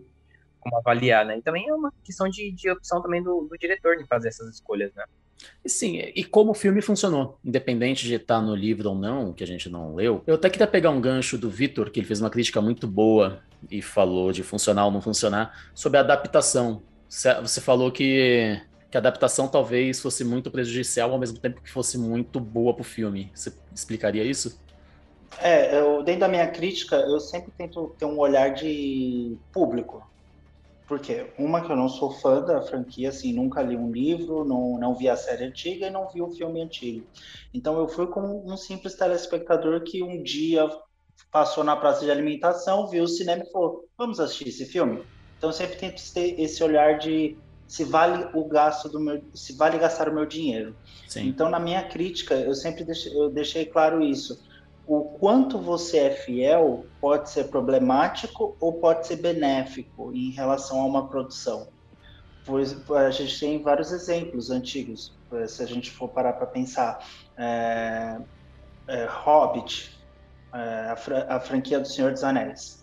como 0.68 0.78
avaliar, 0.78 1.24
né? 1.24 1.38
E 1.38 1.42
também 1.42 1.68
é 1.68 1.74
uma 1.74 1.92
questão 2.04 2.28
de, 2.28 2.52
de 2.52 2.70
opção 2.70 3.00
também 3.00 3.22
do, 3.22 3.46
do 3.50 3.56
diretor 3.58 3.96
de 3.96 4.04
fazer 4.06 4.28
essas 4.28 4.54
escolhas, 4.54 4.92
né? 4.94 5.04
Sim, 5.64 5.98
e 6.14 6.24
como 6.24 6.50
o 6.50 6.54
filme 6.54 6.82
funcionou, 6.82 7.38
independente 7.44 8.06
de 8.06 8.14
estar 8.14 8.40
no 8.40 8.54
livro 8.54 8.90
ou 8.90 8.94
não, 8.94 9.32
que 9.32 9.44
a 9.44 9.46
gente 9.46 9.68
não 9.68 9.94
leu. 9.94 10.22
Eu 10.26 10.34
até 10.34 10.50
queria 10.50 10.66
pegar 10.66 10.90
um 10.90 11.00
gancho 11.00 11.38
do 11.38 11.48
Vitor, 11.48 11.90
que 11.90 12.00
ele 12.00 12.06
fez 12.06 12.20
uma 12.20 12.30
crítica 12.30 12.60
muito 12.60 12.86
boa 12.86 13.40
e 13.70 13.80
falou 13.80 14.32
de 14.32 14.42
funcionar 14.42 14.86
ou 14.86 14.90
não 14.90 15.00
funcionar, 15.00 15.70
sobre 15.74 15.98
a 15.98 16.00
adaptação. 16.00 16.82
Você 17.08 17.60
falou 17.60 17.90
que, 17.92 18.60
que 18.90 18.96
a 18.96 19.00
adaptação 19.00 19.46
talvez 19.46 20.00
fosse 20.00 20.24
muito 20.24 20.50
prejudicial 20.50 21.12
ao 21.12 21.18
mesmo 21.18 21.38
tempo 21.38 21.60
que 21.60 21.70
fosse 21.70 21.96
muito 21.98 22.40
boa 22.40 22.74
pro 22.74 22.84
filme. 22.84 23.30
Você 23.34 23.52
explicaria 23.74 24.24
isso? 24.24 24.60
É, 25.40 25.78
eu, 25.78 26.02
dentro 26.02 26.22
da 26.22 26.28
minha 26.28 26.46
crítica, 26.48 26.96
eu 26.96 27.20
sempre 27.20 27.52
tento 27.56 27.94
ter 27.98 28.06
um 28.06 28.18
olhar 28.18 28.54
de 28.54 29.36
público. 29.52 30.04
Porque 30.88 31.32
uma 31.38 31.64
que 31.64 31.70
eu 31.70 31.76
não 31.76 31.88
sou 31.88 32.10
fã 32.10 32.40
da 32.42 32.62
franquia, 32.62 33.10
assim, 33.10 33.34
nunca 33.34 33.62
li 33.62 33.76
um 33.76 33.92
livro, 33.92 34.42
não, 34.44 34.78
não 34.78 34.94
vi 34.94 35.08
a 35.08 35.16
série 35.16 35.44
antiga 35.44 35.86
e 35.86 35.90
não 35.90 36.08
vi 36.08 36.22
o 36.22 36.30
filme 36.30 36.62
antigo. 36.62 37.06
Então 37.52 37.78
eu 37.78 37.86
fui 37.86 38.06
como 38.06 38.50
um 38.50 38.56
simples 38.56 38.96
telespectador 38.96 39.82
que 39.84 40.02
um 40.02 40.22
dia 40.22 40.66
passou 41.30 41.62
na 41.62 41.76
praça 41.76 42.04
de 42.04 42.10
alimentação, 42.10 42.88
viu 42.88 43.04
o 43.04 43.08
cinema 43.08 43.42
e 43.46 43.52
falou: 43.52 43.84
"Vamos 43.98 44.18
assistir 44.18 44.48
esse 44.48 44.64
filme". 44.64 45.04
Então 45.36 45.50
eu 45.50 45.54
sempre 45.54 45.76
tento 45.76 46.00
ter 46.14 46.40
esse 46.40 46.64
olhar 46.64 46.98
de 46.98 47.36
se 47.66 47.84
vale 47.84 48.26
o 48.34 48.48
gasto 48.48 48.88
do 48.88 48.98
meu, 48.98 49.20
se 49.34 49.54
vale 49.56 49.78
gastar 49.78 50.08
o 50.08 50.14
meu 50.14 50.24
dinheiro. 50.24 50.74
Sim. 51.06 51.28
Então 51.28 51.50
na 51.50 51.60
minha 51.60 51.86
crítica 51.86 52.34
eu 52.34 52.54
sempre 52.54 52.82
deixei, 52.84 53.12
eu 53.14 53.30
deixei 53.30 53.66
claro 53.66 54.02
isso 54.02 54.34
o 54.88 55.04
quanto 55.04 55.58
você 55.58 55.98
é 55.98 56.10
fiel 56.10 56.86
pode 56.98 57.28
ser 57.28 57.48
problemático 57.48 58.56
ou 58.58 58.72
pode 58.72 59.06
ser 59.06 59.16
benéfico 59.16 60.10
em 60.14 60.30
relação 60.30 60.80
a 60.80 60.86
uma 60.86 61.06
produção. 61.06 61.68
Pois 62.46 62.74
a 62.90 63.10
gente 63.10 63.38
tem 63.38 63.62
vários 63.62 63.92
exemplos 63.92 64.50
antigos, 64.50 65.14
se 65.46 65.62
a 65.62 65.66
gente 65.66 65.90
for 65.90 66.08
parar 66.08 66.32
para 66.32 66.46
pensar. 66.46 67.06
É, 67.36 68.18
é, 68.86 69.04
Hobbit, 69.04 69.94
é, 70.54 70.58
a, 70.58 71.36
a 71.36 71.40
franquia 71.40 71.78
do 71.78 71.86
Senhor 71.86 72.10
dos 72.12 72.24
Anéis 72.24 72.77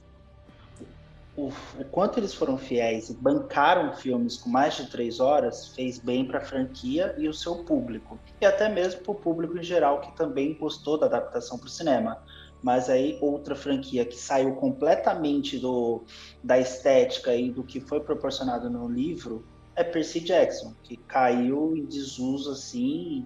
o, 1.38 1.48
o, 1.48 1.86
quanto 1.92 2.20
eles 2.20 2.34
foram 2.34 2.58
fiéis 2.58 3.10
e 3.10 3.14
bancaram 3.14 3.94
filmes 3.94 4.38
com 4.38 4.50
mais 4.50 4.76
de 4.76 4.90
três 4.90 5.20
horas 5.20 5.68
fez 5.70 6.00
bem 6.00 6.26
para 6.26 6.40
a 6.40 6.42
franquia 6.42 7.14
e 7.18 7.28
o 7.28 7.34
seu 7.34 7.64
público. 7.64 8.18
E 8.40 8.46
até 8.46 8.70
mesmo 8.70 9.02
para 9.02 9.12
o 9.12 9.16
público 9.16 9.58
em 9.58 9.64
geral, 9.64 10.00
que 10.02 10.16
também 10.16 10.54
gostou 10.54 10.98
da 10.98 11.08
adaptação 11.08 11.58
para 11.58 11.68
o 11.68 11.70
cinema. 11.70 12.24
Mas 12.64 12.90
aí 12.90 13.18
outra 13.22 13.56
franquia 13.56 14.06
que 14.06 14.16
saiu 14.16 14.56
completamente 14.56 15.60
do, 15.60 16.04
da 16.44 16.58
estética 16.58 17.36
e 17.36 17.52
do 17.52 17.64
que 17.64 17.80
foi 17.80 18.00
proporcionado 18.00 18.70
no 18.70 18.90
livro 18.90 19.46
é 19.76 19.84
Percy 19.84 20.22
Jackson, 20.22 20.74
que 20.84 20.96
caiu 20.96 21.76
em 21.76 21.86
desuso 21.86 22.52
assim 22.52 23.26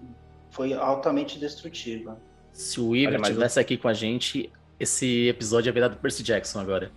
foi 0.50 0.72
altamente 0.72 1.38
destrutiva. 1.38 2.20
Se 2.52 2.80
o 2.80 2.94
Iver 2.94 3.20
estivesse 3.20 3.60
aqui 3.60 3.76
com 3.76 3.86
a 3.86 3.94
gente, 3.94 4.50
esse 4.78 5.28
episódio 5.28 5.68
ia 5.68 5.72
virar 5.72 5.88
do 5.88 5.96
Percy 5.96 6.24
Jackson 6.24 6.58
agora. 6.58 6.90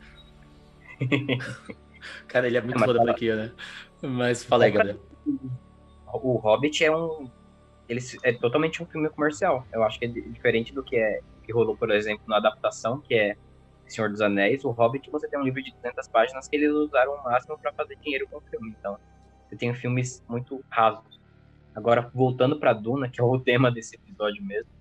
Cara, 2.27 2.47
ele 2.47 2.57
é 2.57 2.61
muito 2.61 2.81
é, 2.81 2.85
foda 2.85 3.01
pra 3.01 3.11
aqui, 3.11 3.33
né? 3.33 3.51
Mas 4.01 4.43
fala 4.43 4.65
aí, 4.65 4.71
Gabriel. 4.71 4.99
O 6.13 6.37
Hobbit 6.37 6.83
é 6.83 6.95
um. 6.95 7.29
Ele 7.87 7.99
é 8.23 8.33
totalmente 8.33 8.81
um 8.81 8.85
filme 8.85 9.09
comercial. 9.09 9.65
Eu 9.71 9.83
acho 9.83 9.99
que 9.99 10.05
é 10.05 10.07
diferente 10.07 10.73
do 10.73 10.83
que 10.83 10.95
é 10.95 11.21
que 11.43 11.51
rolou, 11.51 11.75
por 11.75 11.91
exemplo, 11.91 12.23
na 12.27 12.37
adaptação, 12.37 12.99
que 13.01 13.13
é 13.13 13.35
Senhor 13.87 14.09
dos 14.09 14.21
Anéis. 14.21 14.63
O 14.63 14.71
Hobbit, 14.71 15.09
você 15.11 15.27
tem 15.27 15.39
um 15.39 15.43
livro 15.43 15.61
de 15.61 15.71
200 15.73 16.07
páginas 16.07 16.47
que 16.47 16.55
eles 16.55 16.71
usaram 16.71 17.13
o 17.13 17.23
máximo 17.23 17.57
para 17.57 17.73
fazer 17.73 17.97
dinheiro 17.97 18.27
com 18.29 18.37
o 18.37 18.41
filme. 18.41 18.75
Então, 18.79 18.97
você 19.47 19.55
tem 19.55 19.73
filmes 19.73 20.23
muito 20.27 20.63
rasos. 20.69 21.21
Agora, 21.75 22.09
voltando 22.13 22.59
para 22.59 22.73
Duna, 22.73 23.09
que 23.09 23.19
é 23.19 23.23
o 23.23 23.39
tema 23.41 23.71
desse 23.71 23.95
episódio 23.95 24.43
mesmo, 24.43 24.71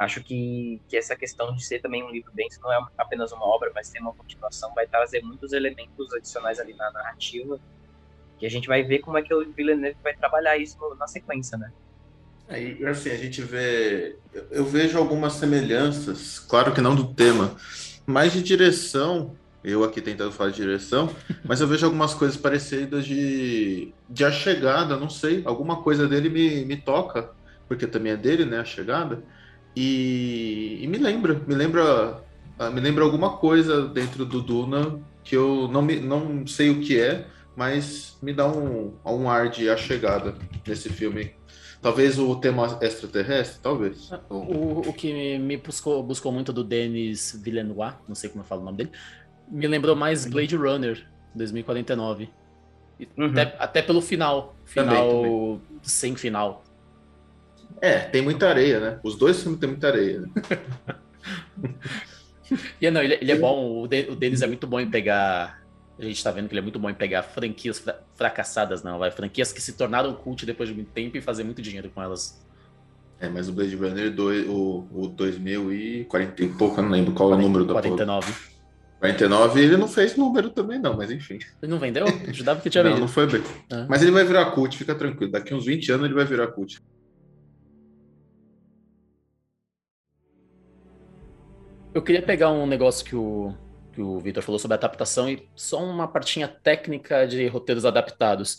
acho 0.00 0.22
que, 0.22 0.80
que 0.88 0.96
essa 0.96 1.14
questão 1.14 1.54
de 1.54 1.62
ser 1.62 1.82
também 1.82 2.02
um 2.02 2.10
livro 2.10 2.32
denso 2.34 2.58
não 2.62 2.72
é 2.72 2.82
apenas 2.96 3.32
uma 3.32 3.44
obra, 3.44 3.70
mas 3.74 3.90
ter 3.90 4.00
uma 4.00 4.14
continuação, 4.14 4.72
vai 4.74 4.86
trazer 4.86 5.22
muitos 5.22 5.52
elementos 5.52 6.10
adicionais 6.14 6.58
ali 6.58 6.72
na 6.72 6.90
narrativa, 6.90 7.60
que 8.38 8.46
a 8.46 8.50
gente 8.50 8.66
vai 8.66 8.82
ver 8.82 9.00
como 9.00 9.18
é 9.18 9.22
que 9.22 9.34
o 9.34 9.52
Villeneuve 9.52 9.98
vai 10.02 10.16
trabalhar 10.16 10.56
isso 10.56 10.78
na 10.98 11.06
sequência, 11.06 11.58
né? 11.58 11.70
Aí, 12.48 12.82
assim, 12.86 13.10
a 13.10 13.16
gente 13.16 13.42
vê. 13.42 14.16
Eu 14.50 14.64
vejo 14.64 14.96
algumas 14.96 15.34
semelhanças, 15.34 16.38
claro 16.38 16.72
que 16.72 16.80
não 16.80 16.96
do 16.96 17.12
tema, 17.12 17.54
mas 18.06 18.32
de 18.32 18.42
direção. 18.42 19.36
Eu 19.62 19.84
aqui 19.84 20.00
tentando 20.00 20.32
falar 20.32 20.48
de 20.48 20.56
direção, 20.56 21.14
mas 21.44 21.60
eu 21.60 21.68
vejo 21.68 21.84
algumas 21.84 22.14
coisas 22.14 22.38
parecidas 22.38 23.04
de, 23.04 23.92
de 24.08 24.24
A 24.24 24.32
Chegada, 24.32 24.96
não 24.96 25.10
sei. 25.10 25.42
Alguma 25.44 25.82
coisa 25.82 26.08
dele 26.08 26.30
me, 26.30 26.64
me 26.64 26.78
toca, 26.78 27.30
porque 27.68 27.86
também 27.86 28.12
é 28.12 28.16
dele, 28.16 28.46
né? 28.46 28.60
A 28.60 28.64
Chegada 28.64 29.22
e, 29.74 30.78
e 30.82 30.86
me 30.86 30.98
lembra, 30.98 31.40
me 31.46 31.54
lembra, 31.54 32.22
ah, 32.58 32.70
me 32.70 32.80
lembra 32.80 33.04
alguma 33.04 33.36
coisa 33.36 33.86
dentro 33.88 34.24
do 34.24 34.40
Duna 34.42 35.00
que 35.22 35.36
eu 35.36 35.68
não, 35.68 35.82
me, 35.82 36.00
não 36.00 36.46
sei 36.46 36.70
o 36.70 36.80
que 36.80 36.98
é, 36.98 37.26
mas 37.54 38.18
me 38.22 38.32
dá 38.32 38.48
um, 38.48 38.94
um 39.04 39.28
ar 39.28 39.48
de 39.48 39.68
a 39.68 39.76
chegada 39.76 40.34
nesse 40.66 40.88
filme. 40.88 41.32
Talvez 41.82 42.18
o 42.18 42.36
tema 42.36 42.78
extraterrestre, 42.82 43.60
talvez. 43.62 44.10
O, 44.28 44.80
o 44.88 44.92
que 44.92 45.38
me 45.38 45.56
buscou, 45.56 46.02
buscou 46.02 46.30
muito 46.30 46.52
do 46.52 46.62
Denis 46.62 47.40
Villeneuve, 47.42 47.94
não 48.06 48.14
sei 48.14 48.28
como 48.28 48.42
eu 48.42 48.46
falo 48.46 48.60
o 48.60 48.64
nome 48.64 48.76
dele, 48.78 48.90
me 49.48 49.66
lembrou 49.66 49.96
mais 49.96 50.26
Blade 50.26 50.56
Runner, 50.56 51.06
2049. 51.34 52.28
Uhum. 53.16 53.26
Até, 53.26 53.56
até 53.58 53.82
pelo 53.82 54.02
final. 54.02 54.54
Final 54.64 55.08
também, 55.08 55.22
também. 55.22 55.60
sem 55.82 56.16
final. 56.16 56.62
É, 57.80 57.98
tem 57.98 58.20
muita 58.22 58.48
areia, 58.48 58.78
né? 58.78 59.00
Os 59.02 59.16
dois 59.16 59.42
filmes 59.42 59.58
têm 59.58 59.70
muita 59.70 59.88
areia. 59.88 60.20
Né? 60.20 60.28
e 62.80 62.90
não, 62.90 63.02
ele, 63.02 63.14
ele, 63.20 63.32
é 63.32 63.38
bom, 63.38 63.82
o, 63.82 63.86
de, 63.86 64.08
o 64.10 64.14
Denis 64.14 64.42
é 64.42 64.46
muito 64.46 64.66
bom 64.66 64.78
em 64.78 64.90
pegar. 64.90 65.62
A 65.98 66.02
gente 66.02 66.22
tá 66.22 66.30
vendo 66.30 66.48
que 66.48 66.52
ele 66.52 66.60
é 66.60 66.62
muito 66.62 66.78
bom 66.78 66.90
em 66.90 66.94
pegar 66.94 67.22
franquias 67.22 67.78
fra 67.78 68.00
fracassadas, 68.14 68.82
não, 68.82 68.98
vai. 68.98 69.10
Franquias 69.10 69.52
que 69.52 69.60
se 69.60 69.72
tornaram 69.74 70.14
cult 70.14 70.44
depois 70.44 70.68
de 70.68 70.74
muito 70.74 70.90
tempo 70.92 71.16
e 71.16 71.20
fazer 71.20 71.44
muito 71.44 71.62
dinheiro 71.62 71.90
com 71.94 72.02
elas. 72.02 72.40
É, 73.18 73.28
mas 73.28 73.48
o 73.48 73.52
Blade 73.52 73.76
Runner, 73.76 74.10
do, 74.10 74.30
o, 74.50 75.04
o 75.04 75.08
2040 75.08 76.42
e 76.42 76.48
pouco, 76.48 76.78
eu 76.78 76.84
não 76.84 76.90
lembro 76.90 77.12
qual 77.12 77.28
40, 77.28 77.42
é 77.42 77.44
o 77.44 77.48
número 77.48 77.64
do 77.66 77.72
49. 77.74 78.32
49 78.98 79.62
ele 79.62 79.76
não 79.78 79.88
fez 79.88 80.14
número 80.14 80.50
também, 80.50 80.78
não, 80.78 80.94
mas 80.94 81.10
enfim. 81.10 81.38
Ele 81.62 81.70
não 81.70 81.78
vendeu? 81.78 82.04
Ajudava 82.28 82.60
que 82.60 82.68
tinha 82.68 82.82
vendido. 82.82 83.00
Não, 83.00 83.06
não 83.06 83.12
foi 83.12 83.26
bem. 83.26 83.42
Ah. 83.72 83.86
Mas 83.88 84.02
ele 84.02 84.10
vai 84.10 84.24
virar 84.24 84.50
cult, 84.52 84.76
fica 84.76 84.94
tranquilo. 84.94 85.32
Daqui 85.32 85.54
uns 85.54 85.64
20 85.64 85.92
anos 85.92 86.04
ele 86.06 86.14
vai 86.14 86.24
virar 86.24 86.48
cult. 86.48 86.80
Eu 91.92 92.02
queria 92.02 92.22
pegar 92.22 92.50
um 92.52 92.66
negócio 92.66 93.04
que 93.04 93.16
o, 93.16 93.52
que 93.92 94.00
o 94.00 94.20
Victor 94.20 94.42
falou 94.44 94.58
sobre 94.58 94.76
adaptação 94.76 95.28
e 95.28 95.48
só 95.56 95.82
uma 95.82 96.06
partinha 96.06 96.46
técnica 96.46 97.26
de 97.26 97.46
roteiros 97.48 97.84
adaptados. 97.84 98.58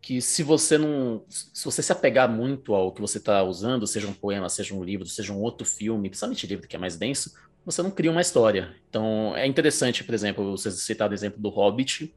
Que 0.00 0.22
se 0.22 0.42
você 0.42 0.78
não. 0.78 1.22
Se 1.28 1.62
você 1.62 1.82
se 1.82 1.92
apegar 1.92 2.26
muito 2.26 2.74
ao 2.74 2.90
que 2.90 3.02
você 3.02 3.18
está 3.18 3.42
usando, 3.42 3.86
seja 3.86 4.06
um 4.06 4.14
poema, 4.14 4.48
seja 4.48 4.74
um 4.74 4.82
livro, 4.82 5.04
seja 5.04 5.30
um 5.30 5.42
outro 5.42 5.66
filme, 5.66 6.08
principalmente 6.08 6.46
livro 6.46 6.66
que 6.66 6.74
é 6.74 6.78
mais 6.78 6.96
denso, 6.96 7.34
você 7.66 7.82
não 7.82 7.90
cria 7.90 8.10
uma 8.10 8.22
história. 8.22 8.74
Então 8.88 9.36
é 9.36 9.46
interessante, 9.46 10.02
por 10.02 10.14
exemplo, 10.14 10.56
vocês 10.56 10.74
citaram 10.76 11.12
o 11.12 11.14
exemplo 11.14 11.38
do 11.38 11.50
Hobbit, 11.50 12.14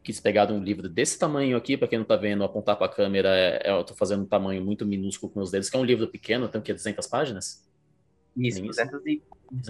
que 0.00 0.12
se 0.12 0.22
pegar 0.22 0.48
um 0.52 0.62
livro 0.62 0.88
desse 0.88 1.18
tamanho 1.18 1.56
aqui, 1.56 1.76
para 1.76 1.88
quem 1.88 1.98
não 1.98 2.04
está 2.04 2.14
vendo, 2.14 2.44
apontar 2.44 2.76
para 2.76 2.86
a 2.86 2.88
câmera, 2.88 3.36
é, 3.36 3.62
é, 3.64 3.70
eu 3.72 3.80
estou 3.80 3.96
fazendo 3.96 4.22
um 4.22 4.26
tamanho 4.26 4.64
muito 4.64 4.86
minúsculo 4.86 5.32
com 5.32 5.40
meus 5.40 5.50
dedos, 5.50 5.68
que 5.68 5.76
é 5.76 5.80
um 5.80 5.84
livro 5.84 6.06
pequeno, 6.06 6.46
tem 6.46 6.60
que 6.60 6.72
200 6.72 7.04
páginas? 7.08 7.66
Isso, 8.36 8.62
200 8.62 9.04
e 9.04 9.20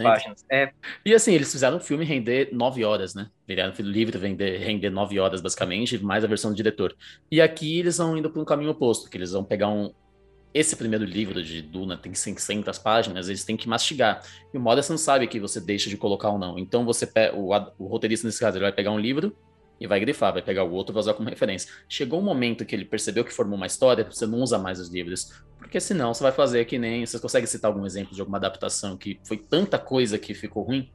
páginas. 0.03 0.45
É. 0.51 0.73
E 1.05 1.15
assim, 1.15 1.33
eles 1.33 1.51
fizeram 1.51 1.77
o 1.77 1.81
filme 1.81 2.05
render 2.05 2.51
nove 2.53 2.85
horas, 2.85 3.15
né? 3.15 3.29
Viraram 3.47 3.73
o 3.77 3.83
livro 3.83 4.19
render, 4.19 4.59
render 4.59 4.91
nove 4.91 5.19
horas, 5.19 5.41
basicamente, 5.41 5.99
mais 5.99 6.25
a 6.25 6.27
versão 6.27 6.51
do 6.51 6.57
diretor. 6.57 6.95
E 7.31 7.41
aqui 7.41 7.79
eles 7.79 7.99
vão 7.99 8.17
indo 8.17 8.31
para 8.31 8.41
um 8.41 8.45
caminho 8.45 8.71
oposto, 8.71 9.09
que 9.09 9.17
eles 9.17 9.33
vão 9.33 9.45
pegar 9.45 9.69
um. 9.69 9.93
Esse 10.55 10.75
primeiro 10.77 11.05
livro 11.05 11.43
de 11.43 11.61
Duna 11.61 11.97
tem 11.97 12.15
600 12.15 12.79
páginas, 12.79 13.29
eles 13.29 13.45
têm 13.45 13.57
que 13.57 13.69
mastigar. 13.69 14.23
E 14.53 14.57
o 14.57 14.61
não 14.61 14.99
sabe 14.99 15.27
que 15.27 15.39
você 15.39 15.61
deixa 15.61 15.91
de 15.91 15.97
colocar 15.97 16.31
ou 16.31 16.39
não. 16.39 16.59
Então 16.59 16.85
você 16.85 17.09
o, 17.35 17.51
o 17.79 17.87
roteirista, 17.87 18.27
nesse 18.27 18.41
caso, 18.41 18.57
ele 18.57 18.65
vai 18.65 18.73
pegar 18.73 18.91
um 18.91 18.99
livro, 18.99 19.37
e 19.81 19.87
vai 19.87 20.01
grifar, 20.01 20.33
vai 20.33 20.43
pegar 20.43 20.65
o 20.65 20.73
outro 20.73 20.93
e 20.93 20.95
vai 20.95 21.01
usar 21.01 21.15
como 21.15 21.29
referência. 21.29 21.71
Chegou 21.89 22.21
um 22.21 22.25
momento 22.25 22.65
que 22.65 22.75
ele 22.75 22.85
percebeu 22.85 23.25
que 23.25 23.33
formou 23.33 23.57
uma 23.57 23.67
história, 23.67 24.05
você 24.05 24.27
não 24.27 24.41
usa 24.41 24.59
mais 24.59 24.81
os 24.81 24.89
livros, 24.89 25.33
porque 25.59 25.79
senão 25.81 26.15
você 26.15 26.23
vai 26.23 26.33
fazer 26.33 26.65
que 26.65 26.79
nem. 26.79 27.05
Você 27.05 27.19
consegue 27.19 27.47
citar 27.47 27.71
algum 27.71 27.85
exemplo 27.85 28.15
de 28.15 28.21
alguma 28.21 28.39
adaptação 28.39 28.97
que 28.97 29.21
foi 29.25 29.37
tanta 29.37 29.79
coisa 29.79 30.19
que 30.19 30.35
ficou 30.35 30.63
ruim? 30.63 30.91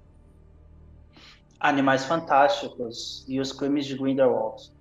Animais 1.60 2.04
Fantásticos 2.04 3.24
e 3.28 3.40
os 3.40 3.54
Crimes 3.54 3.86
de 3.86 3.96
Grindelwald. 3.96 4.73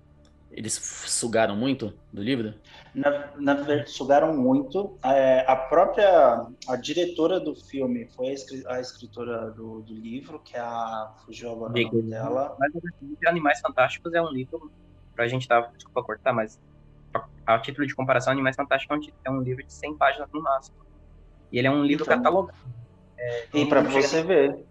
Eles 0.55 0.73
sugaram 0.73 1.55
muito 1.55 1.93
do 2.11 2.21
livro? 2.21 2.53
Na, 2.93 3.31
na 3.37 3.85
sugaram 3.87 4.35
muito. 4.37 4.97
É, 5.03 5.43
a 5.47 5.55
própria 5.55 6.45
a 6.67 6.75
diretora 6.75 7.39
do 7.39 7.55
filme 7.55 8.07
foi 8.15 8.35
a, 8.67 8.79
escritora 8.79 9.49
do, 9.49 9.81
do, 9.81 9.93
livro, 9.93 10.39
que 10.39 10.55
é 10.55 10.59
a 10.59 11.11
fugiu 11.25 11.51
agora 11.51 11.73
o 11.73 11.75
nome 11.75 12.03
dela. 12.03 12.55
Mas 12.59 12.71
Animais 13.25 13.59
Fantásticos 13.61 14.13
é 14.13 14.21
um 14.21 14.29
livro 14.29 14.71
pra 15.15 15.27
gente 15.27 15.47
tá, 15.47 15.59
desculpa 15.75 16.03
cortar, 16.03 16.33
mas 16.33 16.59
a, 17.13 17.55
a 17.55 17.59
título 17.59 17.87
de 17.87 17.95
comparação, 17.95 18.31
Animais 18.31 18.55
Fantásticos 18.55 19.09
é 19.25 19.31
um, 19.31 19.35
é 19.35 19.39
um, 19.39 19.41
livro 19.41 19.63
de 19.63 19.73
100 19.73 19.97
páginas 19.97 20.29
no 20.31 20.41
máximo. 20.41 20.77
E 21.51 21.57
ele 21.57 21.67
é 21.67 21.71
um 21.71 21.83
livro 21.83 22.05
então, 22.05 22.17
catalogado. 22.17 22.57
É, 23.17 23.47
e 23.55 23.65
para 23.65 23.81
você 23.81 24.21
ver. 24.21 24.63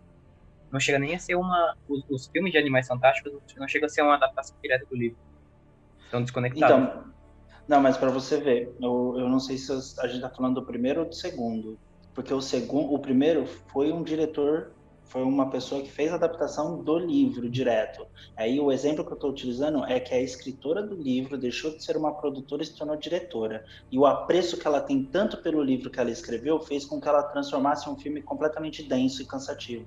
Não 0.70 0.80
chega 0.80 0.98
nem 0.98 1.14
a 1.14 1.18
ser 1.18 1.34
uma. 1.34 1.76
Os, 1.88 2.04
os 2.08 2.26
filmes 2.28 2.52
de 2.52 2.58
Animais 2.58 2.86
Fantásticos 2.86 3.32
não 3.56 3.68
chega 3.68 3.86
a 3.86 3.88
ser 3.88 4.02
uma 4.02 4.14
adaptação 4.14 4.56
direta 4.62 4.86
do 4.86 4.96
livro 4.96 5.18
Estão 6.12 6.20
desconectados. 6.20 6.76
Então, 6.76 7.04
não, 7.66 7.80
mas 7.80 7.96
para 7.96 8.10
você 8.10 8.36
ver, 8.38 8.76
eu, 8.78 9.14
eu 9.16 9.28
não 9.30 9.40
sei 9.40 9.56
se 9.56 9.72
a 9.72 10.06
gente 10.06 10.16
está 10.16 10.28
falando 10.28 10.56
do 10.56 10.66
primeiro 10.66 11.00
ou 11.00 11.08
do 11.08 11.14
segundo, 11.14 11.78
porque 12.12 12.34
o 12.34 12.40
segundo, 12.42 12.92
o 12.92 12.98
primeiro 12.98 13.46
foi 13.46 13.90
um 13.90 14.02
diretor, 14.02 14.72
foi 15.04 15.22
uma 15.22 15.48
pessoa 15.48 15.80
que 15.80 15.90
fez 15.90 16.12
a 16.12 16.16
adaptação 16.16 16.82
do 16.82 16.98
livro 16.98 17.48
direto. 17.48 18.06
Aí 18.36 18.60
o 18.60 18.70
exemplo 18.70 19.02
que 19.06 19.12
eu 19.12 19.14
estou 19.14 19.30
utilizando 19.30 19.86
é 19.86 19.98
que 19.98 20.12
a 20.12 20.20
escritora 20.20 20.82
do 20.82 20.94
livro 20.94 21.38
deixou 21.38 21.70
de 21.70 21.82
ser 21.82 21.96
uma 21.96 22.12
produtora 22.12 22.62
e 22.62 22.66
se 22.66 22.76
tornou 22.76 22.94
diretora. 22.94 23.64
E 23.90 23.98
o 23.98 24.04
apreço 24.04 24.58
que 24.58 24.66
ela 24.66 24.82
tem 24.82 25.02
tanto 25.04 25.38
pelo 25.38 25.62
livro 25.62 25.88
que 25.88 25.98
ela 25.98 26.10
escreveu 26.10 26.60
fez 26.60 26.84
com 26.84 27.00
que 27.00 27.08
ela 27.08 27.22
transformasse 27.22 27.88
um 27.88 27.96
filme 27.96 28.20
completamente 28.20 28.82
denso 28.82 29.22
e 29.22 29.26
cansativo. 29.26 29.86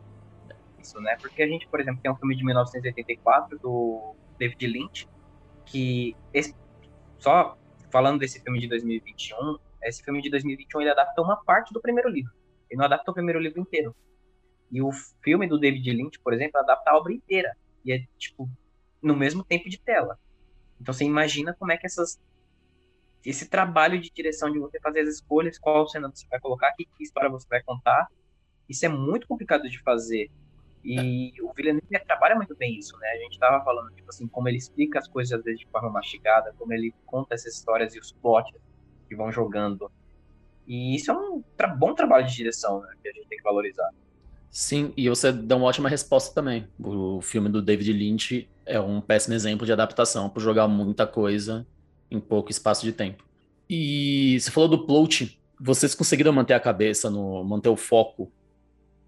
Isso, 0.82 1.00
né? 1.00 1.18
Porque 1.22 1.44
a 1.44 1.48
gente, 1.48 1.68
por 1.68 1.80
exemplo, 1.80 2.02
tem 2.02 2.12
um 2.12 2.16
filme 2.16 2.36
de 2.36 2.44
1984 2.44 3.60
do 3.60 4.16
David 4.40 4.66
Lynch 4.66 5.08
que 5.66 6.16
esse, 6.34 6.56
só 7.20 7.58
falando 7.92 8.20
desse 8.20 8.42
filme 8.42 8.60
de 8.60 8.68
2021, 8.68 9.58
esse 9.84 10.04
filme 10.04 10.22
de 10.22 10.30
2021 10.30 10.82
ele 10.82 10.90
adapta 10.92 11.22
uma 11.22 11.38
parte 11.44 11.74
do 11.74 11.82
primeiro 11.82 12.10
livro. 12.10 12.32
Ele 12.70 12.78
não 12.78 12.86
adapta 12.86 13.12
o 13.12 13.14
primeiro 13.14 13.40
livro 13.40 13.60
inteiro. 13.60 13.96
E 14.72 14.82
o 14.82 14.92
filme 15.24 15.48
do 15.48 15.60
David 15.60 15.92
Lynch, 15.92 16.20
por 16.20 16.34
exemplo, 16.34 16.60
adapta 16.60 16.92
a 16.92 16.98
obra 16.98 17.14
inteira. 17.14 17.56
E 17.84 17.94
é, 17.94 18.04
tipo, 18.18 18.50
no 19.02 19.16
mesmo 19.16 19.44
tempo 19.44 19.70
de 19.70 19.80
tela. 19.80 20.18
Então 20.82 20.94
você 20.94 21.06
imagina 21.06 21.54
como 21.54 21.72
é 21.72 21.78
que 21.78 21.86
essas 21.86 22.20
esse 23.24 23.50
trabalho 23.50 24.00
de 24.00 24.12
direção 24.12 24.52
de 24.52 24.60
você 24.60 24.80
fazer 24.80 25.00
as 25.02 25.10
escolhas, 25.10 25.58
qual 25.58 25.88
cena 25.88 26.08
você 26.08 26.28
vai 26.28 26.40
colocar, 26.40 26.72
que, 26.74 26.86
que 26.86 27.04
história 27.04 27.30
você 27.30 27.48
vai 27.50 27.62
contar, 27.64 28.08
isso 28.70 28.86
é 28.86 28.90
muito 28.90 29.28
complicado 29.28 29.68
de 29.68 29.82
fazer. 29.82 30.30
E 30.86 31.34
o 31.42 31.52
Villeneuve 31.52 31.88
trabalha 32.06 32.36
muito 32.36 32.56
bem 32.56 32.78
isso, 32.78 32.96
né? 33.00 33.08
A 33.08 33.18
gente 33.18 33.40
tava 33.40 33.64
falando, 33.66 33.90
tipo 33.96 34.08
assim, 34.08 34.28
como 34.28 34.48
ele 34.48 34.58
explica 34.58 35.00
as 35.00 35.08
coisas 35.08 35.38
às 35.38 35.44
vezes 35.44 35.62
de 35.62 35.68
forma 35.68 35.90
mastigada, 35.90 36.54
como 36.60 36.72
ele 36.72 36.94
conta 37.08 37.34
essas 37.34 37.56
histórias 37.56 37.96
e 37.96 38.00
os 38.00 38.12
plots 38.12 38.54
que 39.10 39.16
vão 39.16 39.32
jogando. 39.32 39.92
E 40.68 40.96
isso 40.96 41.10
é 41.10 41.14
um 41.16 41.44
tra 41.58 41.68
bom 41.68 41.96
trabalho 41.96 42.28
de 42.28 42.36
direção, 42.36 42.82
né? 42.82 42.90
Que 43.02 43.10
a 43.10 43.14
gente 43.14 43.28
tem 43.28 43.38
que 43.40 43.44
valorizar. 43.44 43.90
Sim, 44.52 44.94
e 44.96 45.10
você 45.10 45.32
dá 45.32 45.56
uma 45.56 45.66
ótima 45.66 45.90
resposta 45.90 46.34
também. 46.36 46.68
O 46.80 47.20
filme 47.20 47.50
do 47.50 47.64
David 47.64 47.92
Lynch 47.92 48.48
é 48.64 48.80
um 48.80 49.02
péssimo 49.02 49.34
exemplo 49.34 49.66
de 49.66 49.74
adaptação 49.74 50.30
por 50.30 50.40
jogar 50.40 50.68
muita 50.68 51.08
coisa 51.08 51.66
em 52.12 52.20
pouco 52.20 52.52
espaço 52.52 52.86
de 52.86 52.94
tempo. 52.94 53.26
E 53.68 54.40
você 54.40 54.52
falou 54.52 54.70
do 54.70 54.86
plot, 54.86 55.42
vocês 55.60 55.96
conseguiram 55.96 56.32
manter 56.32 56.54
a 56.54 56.60
cabeça, 56.60 57.10
no 57.10 57.44
manter 57.44 57.70
o 57.70 57.76
foco 57.76 58.32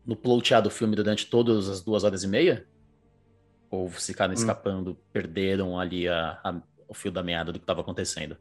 no 0.08 0.16
plotear 0.16 0.62
do 0.62 0.70
filme 0.70 0.96
durante 0.96 1.28
todas 1.28 1.68
as 1.68 1.82
duas 1.82 2.06
horas 2.06 2.24
e 2.24 2.28
meia? 2.28 2.66
Ou 3.70 3.90
ficaram 3.90 4.32
hum. 4.32 4.38
escapando, 4.38 4.98
perderam 5.12 5.78
ali 5.78 6.08
a, 6.08 6.40
a, 6.42 6.62
o 6.88 6.94
fio 6.94 7.12
da 7.12 7.22
meada 7.22 7.52
do 7.52 7.60
que 7.60 7.64
estava 7.64 7.82
acontecendo? 7.82 8.38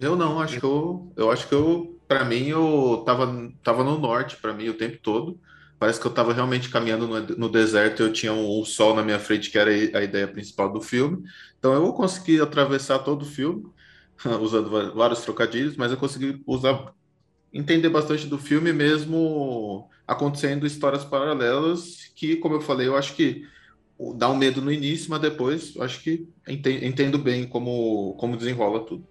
Eu 0.00 0.16
não, 0.16 0.40
acho 0.40 0.58
que 0.58 0.66
eu, 0.66 1.12
eu 1.16 1.30
acho 1.30 1.48
que 1.48 1.54
eu, 1.54 1.96
para 2.08 2.24
mim, 2.24 2.48
eu 2.48 3.04
tava, 3.06 3.52
tava 3.62 3.84
no 3.84 3.96
norte 3.96 4.36
para 4.36 4.52
mim 4.52 4.68
o 4.68 4.74
tempo 4.74 4.98
todo. 5.00 5.38
Parece 5.78 6.00
que 6.00 6.06
eu 6.06 6.10
estava 6.10 6.32
realmente 6.32 6.68
caminhando 6.68 7.06
no, 7.06 7.20
no 7.20 7.48
deserto 7.48 8.02
e 8.02 8.06
eu 8.06 8.12
tinha 8.12 8.32
um, 8.32 8.60
um, 8.60 8.64
sol 8.64 8.94
na 8.96 9.04
minha 9.04 9.20
frente, 9.20 9.50
que 9.50 9.58
era 9.58 9.70
a 9.70 10.02
ideia 10.02 10.26
principal 10.26 10.72
do 10.72 10.80
filme. 10.80 11.22
Então 11.58 11.72
eu 11.72 11.92
consegui 11.92 12.40
atravessar 12.40 12.98
todo 13.00 13.22
o 13.22 13.26
filme, 13.26 13.64
usando 14.40 14.92
vários 14.94 15.20
trocadilhos, 15.20 15.76
mas 15.76 15.92
eu 15.92 15.96
consegui 15.96 16.42
usar 16.44 16.92
entender 17.52 17.88
bastante 17.88 18.26
do 18.26 18.36
filme 18.36 18.72
mesmo 18.72 19.88
acontecendo 20.06 20.66
histórias 20.66 21.04
paralelas 21.04 22.12
que, 22.14 22.36
como 22.36 22.56
eu 22.56 22.60
falei, 22.60 22.86
eu 22.86 22.96
acho 22.96 23.14
que 23.14 23.46
dá 24.16 24.28
um 24.28 24.36
medo 24.36 24.60
no 24.60 24.72
início, 24.72 25.10
mas 25.10 25.20
depois 25.20 25.74
eu 25.76 25.82
acho 25.82 26.02
que 26.02 26.28
entendo 26.48 27.18
bem 27.18 27.46
como, 27.46 28.14
como 28.18 28.36
desenrola 28.36 28.84
tudo. 28.84 29.06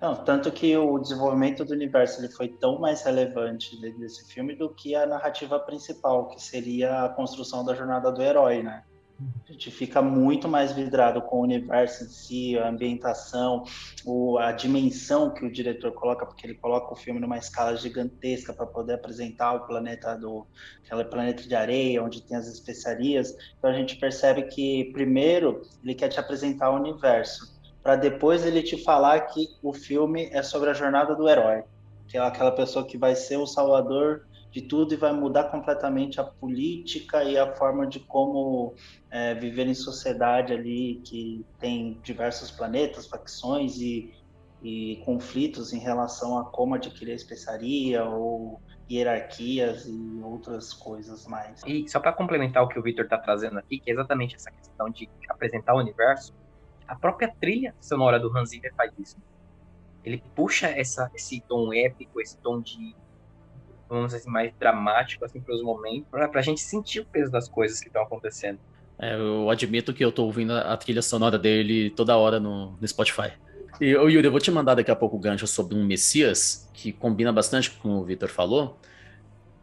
Não, 0.00 0.16
tanto 0.16 0.50
que 0.50 0.74
o 0.74 0.98
desenvolvimento 0.98 1.62
do 1.62 1.74
universo 1.74 2.20
ele 2.20 2.32
foi 2.32 2.48
tão 2.48 2.78
mais 2.78 3.02
relevante 3.02 3.78
desse 3.98 4.32
filme 4.32 4.56
do 4.56 4.70
que 4.70 4.94
a 4.94 5.04
narrativa 5.04 5.60
principal, 5.60 6.28
que 6.28 6.42
seria 6.42 7.04
a 7.04 7.08
construção 7.10 7.62
da 7.62 7.74
jornada 7.74 8.10
do 8.10 8.22
herói, 8.22 8.62
né? 8.62 8.82
A 9.46 9.52
gente 9.52 9.70
fica 9.70 10.00
muito 10.00 10.48
mais 10.48 10.72
vidrado 10.72 11.20
com 11.20 11.40
o 11.40 11.42
universo 11.42 12.04
em 12.04 12.08
si, 12.08 12.58
a 12.58 12.68
ambientação, 12.68 13.64
a 14.38 14.52
dimensão 14.52 15.34
que 15.34 15.44
o 15.44 15.52
diretor 15.52 15.92
coloca, 15.92 16.24
porque 16.24 16.46
ele 16.46 16.54
coloca 16.54 16.92
o 16.92 16.96
filme 16.96 17.20
numa 17.20 17.36
escala 17.36 17.76
gigantesca 17.76 18.54
para 18.54 18.64
poder 18.64 18.94
apresentar 18.94 19.52
o 19.52 19.66
planeta 19.66 20.16
do 20.16 20.46
aquele 20.84 21.04
planeta 21.04 21.42
de 21.42 21.54
areia, 21.54 22.02
onde 22.02 22.22
tem 22.22 22.36
as 22.36 22.46
especiarias. 22.46 23.34
Então 23.58 23.68
a 23.68 23.74
gente 23.74 23.96
percebe 23.96 24.44
que 24.44 24.90
primeiro 24.92 25.60
ele 25.84 25.94
quer 25.94 26.08
te 26.08 26.18
apresentar 26.18 26.70
o 26.70 26.76
universo, 26.76 27.60
para 27.82 27.96
depois 27.96 28.46
ele 28.46 28.62
te 28.62 28.82
falar 28.82 29.20
que 29.26 29.48
o 29.62 29.72
filme 29.72 30.30
é 30.32 30.42
sobre 30.42 30.70
a 30.70 30.74
jornada 30.74 31.14
do 31.14 31.28
herói, 31.28 31.62
que 32.08 32.16
é 32.16 32.20
aquela 32.20 32.52
pessoa 32.52 32.86
que 32.86 32.96
vai 32.96 33.14
ser 33.14 33.36
o 33.36 33.46
salvador 33.46 34.26
de 34.50 34.62
tudo 34.62 34.92
e 34.92 34.96
vai 34.96 35.12
mudar 35.12 35.44
completamente 35.44 36.20
a 36.20 36.24
política 36.24 37.22
e 37.22 37.38
a 37.38 37.54
forma 37.54 37.86
de 37.86 38.00
como 38.00 38.74
é, 39.10 39.34
viver 39.34 39.66
em 39.66 39.74
sociedade 39.74 40.52
ali 40.52 41.00
que 41.04 41.44
tem 41.58 41.98
diversos 42.02 42.50
planetas, 42.50 43.06
facções 43.06 43.78
e, 43.78 44.12
e 44.62 45.00
conflitos 45.04 45.72
em 45.72 45.78
relação 45.78 46.38
a 46.38 46.44
como 46.44 46.74
adquirir 46.74 47.12
a 47.12 47.16
especiaria 47.16 48.04
ou 48.04 48.60
hierarquias 48.90 49.86
e 49.86 50.20
outras 50.22 50.72
coisas 50.72 51.26
mais. 51.26 51.62
E 51.64 51.88
só 51.88 52.00
para 52.00 52.12
complementar 52.12 52.64
o 52.64 52.68
que 52.68 52.78
o 52.78 52.82
Victor 52.82 53.04
está 53.04 53.16
trazendo 53.18 53.58
aqui, 53.58 53.78
que 53.78 53.88
é 53.88 53.94
exatamente 53.94 54.34
essa 54.34 54.50
questão 54.50 54.90
de 54.90 55.08
apresentar 55.28 55.74
o 55.74 55.78
universo, 55.78 56.34
a 56.88 56.96
própria 56.96 57.32
trilha 57.40 57.72
sonora 57.80 58.18
do 58.18 58.36
Hans 58.36 58.50
Zimmer 58.50 58.74
faz 58.74 58.92
isso. 58.98 59.16
Ele 60.04 60.20
puxa 60.34 60.66
essa, 60.66 61.08
esse 61.14 61.40
tom 61.42 61.72
épico, 61.72 62.20
esse 62.20 62.36
tom 62.38 62.60
de 62.60 62.96
vamos 63.90 64.06
dizer 64.06 64.18
assim, 64.18 64.30
mais 64.30 64.52
dramático 64.58 65.24
assim 65.24 65.40
para 65.40 65.54
os 65.54 65.62
momentos, 65.62 66.06
para 66.08 66.30
a 66.34 66.42
gente 66.42 66.60
sentir 66.60 67.00
o 67.00 67.04
peso 67.04 67.30
das 67.30 67.48
coisas 67.48 67.80
que 67.80 67.88
estão 67.88 68.02
acontecendo. 68.02 68.58
É, 68.98 69.14
eu 69.16 69.50
admito 69.50 69.92
que 69.92 70.04
eu 70.04 70.12
tô 70.12 70.24
ouvindo 70.24 70.52
a 70.52 70.76
trilha 70.76 71.02
sonora 71.02 71.38
dele 71.38 71.90
toda 71.90 72.16
hora 72.16 72.38
no, 72.38 72.72
no 72.72 72.88
Spotify. 72.88 73.32
E, 73.80 73.96
ô, 73.96 74.08
Yuri, 74.08 74.26
eu 74.26 74.30
vou 74.30 74.40
te 74.40 74.50
mandar 74.50 74.74
daqui 74.74 74.90
a 74.90 74.96
pouco 74.96 75.16
o 75.16 75.18
gancho 75.18 75.46
sobre 75.46 75.74
um 75.74 75.84
Messias, 75.84 76.68
que 76.74 76.92
combina 76.92 77.32
bastante 77.32 77.70
com 77.70 77.98
o 77.98 78.04
Victor 78.04 78.28
falou. 78.28 78.78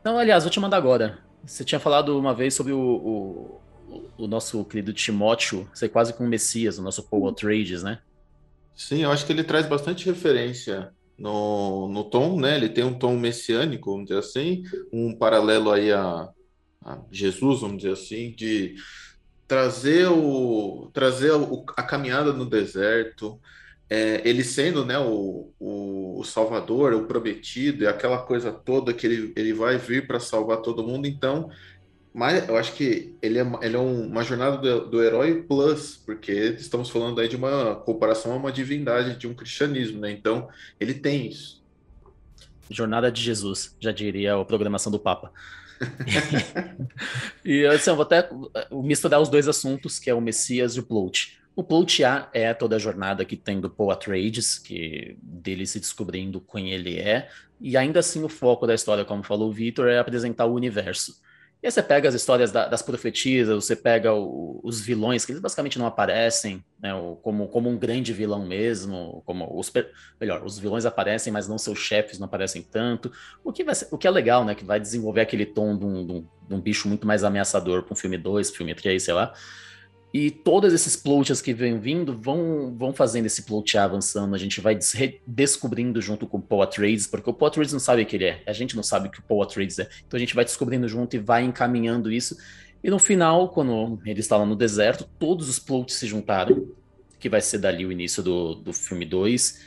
Então, 0.02 0.18
aliás, 0.18 0.44
vou 0.44 0.52
te 0.52 0.60
mandar 0.60 0.78
agora. 0.78 1.20
Você 1.46 1.64
tinha 1.64 1.80
falado 1.80 2.18
uma 2.18 2.34
vez 2.34 2.56
sobre 2.56 2.74
o, 2.74 2.80
o, 2.80 3.62
o 4.18 4.28
nosso 4.28 4.66
querido 4.66 4.92
Timóteo 4.92 5.70
ser 5.72 5.90
quase 5.90 6.14
como 6.14 6.26
um 6.26 6.30
Messias, 6.30 6.80
o 6.80 6.82
nosso 6.82 7.04
Paul 7.04 7.30
Atreides, 7.30 7.84
né? 7.84 8.00
Sim, 8.76 9.04
eu 9.04 9.12
acho 9.12 9.26
que 9.26 9.32
ele 9.32 9.44
traz 9.44 9.68
bastante 9.68 10.06
referência 10.06 10.92
no, 11.18 11.88
no 11.90 12.04
tom, 12.04 12.40
né? 12.40 12.56
Ele 12.56 12.70
tem 12.70 12.84
um 12.84 12.98
tom 12.98 13.18
messiânico, 13.18 13.92
vamos 13.92 14.08
dizer 14.08 14.20
assim, 14.20 14.64
um 14.92 15.16
paralelo 15.16 15.72
aí 15.72 15.92
a, 15.92 16.30
a 16.84 17.00
Jesus, 17.12 17.62
vamos 17.62 17.78
dizer 17.78 17.94
assim, 17.94 18.32
de 18.32 18.76
trazer 19.48 20.08
o 20.08 20.92
trazer 20.94 21.32
o, 21.32 21.66
a 21.76 21.84
caminhada 21.84 22.34
no 22.34 22.46
deserto, 22.46 23.40
é, 23.90 24.22
ele 24.28 24.44
sendo 24.44 24.86
né, 24.86 25.00
o, 25.00 25.52
o, 25.60 26.20
o, 26.20 26.24
Salvador, 26.24 26.94
o 26.94 27.06
prometido, 27.06 27.84
e 27.84 27.88
aquela 27.88 28.18
coisa 28.20 28.52
toda 28.52 28.94
que 28.94 29.08
ele, 29.08 29.34
ele 29.36 29.54
vai 29.54 29.78
vir 29.78 30.06
para 30.06 30.20
salvar 30.20 30.58
todo 30.58 30.86
mundo, 30.86 31.08
então 31.08 31.50
mas 32.18 32.50
eu 32.50 32.58
acho 32.58 32.74
que 32.74 33.16
ele 33.22 33.38
é, 33.38 33.46
ele 33.62 33.76
é 33.76 33.80
um, 33.80 34.08
uma 34.08 34.24
jornada 34.24 34.58
do, 34.58 34.90
do, 34.90 35.04
herói 35.04 35.44
plus, 35.44 36.02
porque 36.04 36.32
estamos 36.58 36.90
falando 36.90 37.22
aí 37.22 37.28
de 37.28 37.36
uma 37.36 37.76
comparação 37.76 38.32
a 38.32 38.36
uma 38.36 38.52
divindade, 38.52 39.20
de 39.20 39.28
um 39.28 39.36
cristianismo, 39.36 40.00
né? 40.00 40.10
Então, 40.10 40.50
ele 40.80 40.96
tem 40.96 41.28
isso. 41.28 41.64
Jornada 42.72 43.12
de 43.12 43.22
Jesus, 43.22 43.78
já 43.80 43.92
diria 43.92 44.34
a 44.34 44.44
programação 44.44 44.92
do 44.92 44.98
Papa. 44.98 45.32
e 47.46 47.68
assim, 47.68 47.92
eu 47.92 47.96
vou 47.96 48.04
até 48.04 48.28
misturar 48.72 49.22
os 49.22 49.30
dois 49.30 49.48
assuntos, 49.48 50.00
que 50.00 50.10
é 50.10 50.14
o 50.16 50.20
Messias 50.20 50.76
e 50.76 50.80
o 50.80 50.84
Plot. 50.84 51.40
O 51.56 51.64
Plot 51.64 52.04
A 52.04 52.32
é 52.34 52.52
toda 52.52 52.78
a 52.78 52.80
jornada 52.80 53.24
que 53.26 53.38
tem 53.38 53.62
do 53.62 53.70
Paul 53.70 53.92
Atreides, 53.92 54.58
que 54.58 55.16
dele 55.22 55.68
se 55.68 55.80
descobrindo 55.80 56.42
quem 56.42 56.72
ele 56.72 56.98
é, 56.98 57.30
e 57.62 57.78
ainda 57.78 58.00
assim 58.00 58.24
o 58.24 58.30
foco 58.30 58.66
da 58.66 58.74
história, 58.74 59.06
como 59.06 59.22
falou 59.22 59.50
o 59.50 59.54
Victor, 59.54 59.88
é 59.88 60.00
apresentar 60.00 60.48
o 60.48 60.56
universo. 60.56 61.27
E 61.62 61.66
aí 61.66 61.72
você 61.72 61.82
pega 61.82 62.08
as 62.08 62.14
histórias 62.14 62.52
da, 62.52 62.68
das 62.68 62.84
profetisas, 62.84 63.66
você 63.66 63.76
pega 63.76 64.14
o, 64.14 64.60
os 64.64 64.80
vilões, 64.80 65.26
que 65.26 65.32
eles 65.32 65.42
basicamente 65.42 65.80
não 65.80 65.88
aparecem, 65.88 66.64
né, 66.80 66.92
como, 67.24 67.48
como 67.48 67.68
um 67.68 67.76
grande 67.78 68.14
vilão 68.14 68.46
mesmo, 68.46 69.24
como 69.26 69.58
os, 69.58 69.72
melhor, 70.22 70.46
os 70.46 70.60
vilões 70.60 70.86
aparecem, 70.86 71.34
mas 71.34 71.48
não 71.48 71.58
seus 71.58 71.80
chefes 71.80 72.20
não 72.20 72.26
aparecem 72.26 72.62
tanto, 72.62 73.12
o 73.44 73.52
que, 73.52 73.64
vai 73.64 73.74
ser, 73.74 73.88
o 73.90 73.98
que 73.98 74.08
é 74.08 74.12
legal, 74.12 74.46
né, 74.46 74.54
que 74.54 74.64
vai 74.64 74.80
desenvolver 74.80 75.22
aquele 75.22 75.48
tom 75.48 75.76
de 75.76 75.84
um, 75.84 76.06
de 76.06 76.12
um, 76.14 76.28
de 76.48 76.54
um 76.54 76.62
bicho 76.62 76.88
muito 76.88 77.08
mais 77.08 77.24
ameaçador 77.24 77.82
para 77.84 77.94
um 77.94 77.98
filme 77.98 78.18
2, 78.20 78.52
filme 78.52 78.76
3, 78.76 79.02
sei 79.02 79.14
lá, 79.16 79.34
e 80.14 80.32
todos 80.32 80.74
esses 80.74 80.96
plots 80.96 81.42
que 81.42 81.54
vêm 81.54 81.80
vindo 81.80 82.18
vão, 82.18 82.74
vão 82.76 82.94
fazendo 82.94 83.26
esse 83.26 83.44
plot 83.44 83.78
avançando. 83.78 84.34
A 84.34 84.38
gente 84.38 84.62
vai 84.62 84.78
descobrindo 85.28 86.02
junto 86.02 86.26
com 86.26 86.38
o 86.38 86.42
Paul 86.42 86.62
Atreides, 86.62 87.06
porque 87.06 87.30
o 87.30 87.34
Paul 87.34 87.48
Atreides 87.50 87.74
não 87.74 87.80
sabe 87.80 88.04
o 88.04 88.06
que 88.06 88.16
ele 88.16 88.26
é. 88.26 88.42
A 88.48 88.54
gente 88.54 88.76
não 88.76 88.84
sabe 88.84 89.10
o 89.10 89.12
que 89.12 89.20
o 89.20 89.24
Paul 89.24 89.44
Atreides 89.44 89.80
é. 89.80 89.90
Então 90.08 90.18
a 90.18 90.20
gente 90.20 90.34
vai 90.34 90.46
descobrindo 90.46 90.88
junto 90.88 91.16
e 91.16 91.20
vai 91.20 91.44
encaminhando 91.44 92.12
isso. 92.12 92.38
E 92.82 92.90
no 92.90 93.00
final, 93.00 93.50
quando 93.50 94.00
ele 94.06 94.22
está 94.22 94.38
lá 94.38 94.46
no 94.46 94.56
deserto, 94.56 95.08
todos 95.20 95.50
os 95.50 95.60
plots 95.60 95.96
se 95.96 96.08
juntaram, 96.08 96.68
que 97.20 97.28
vai 97.28 97.42
ser 97.42 97.58
dali 97.58 97.86
o 97.86 97.92
início 97.92 98.24
do, 98.24 98.56
do 98.56 98.72
filme 98.72 99.06
2. 99.06 99.62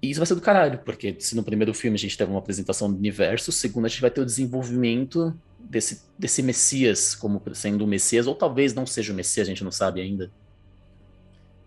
E 0.00 0.10
isso 0.10 0.20
vai 0.20 0.26
ser 0.26 0.36
do 0.36 0.40
caralho, 0.40 0.78
porque 0.78 1.14
se 1.18 1.36
no 1.36 1.42
primeiro 1.42 1.74
filme 1.74 1.96
a 1.96 1.98
gente 1.98 2.16
teve 2.16 2.30
uma 2.30 2.38
apresentação 2.38 2.90
do 2.90 2.96
universo, 2.96 3.52
segundo 3.52 3.84
a 3.84 3.88
gente 3.88 4.00
vai 4.00 4.10
ter 4.10 4.22
o 4.22 4.26
desenvolvimento 4.26 5.38
desse, 5.68 6.02
desse 6.18 6.42
Messias 6.42 7.14
como 7.14 7.42
sendo 7.54 7.84
o 7.84 7.86
Messias, 7.86 8.26
ou 8.26 8.34
talvez 8.34 8.74
não 8.74 8.86
seja 8.86 9.12
o 9.12 9.16
Messias, 9.16 9.46
a 9.46 9.50
gente 9.50 9.64
não 9.64 9.70
sabe 9.70 10.00
ainda. 10.00 10.30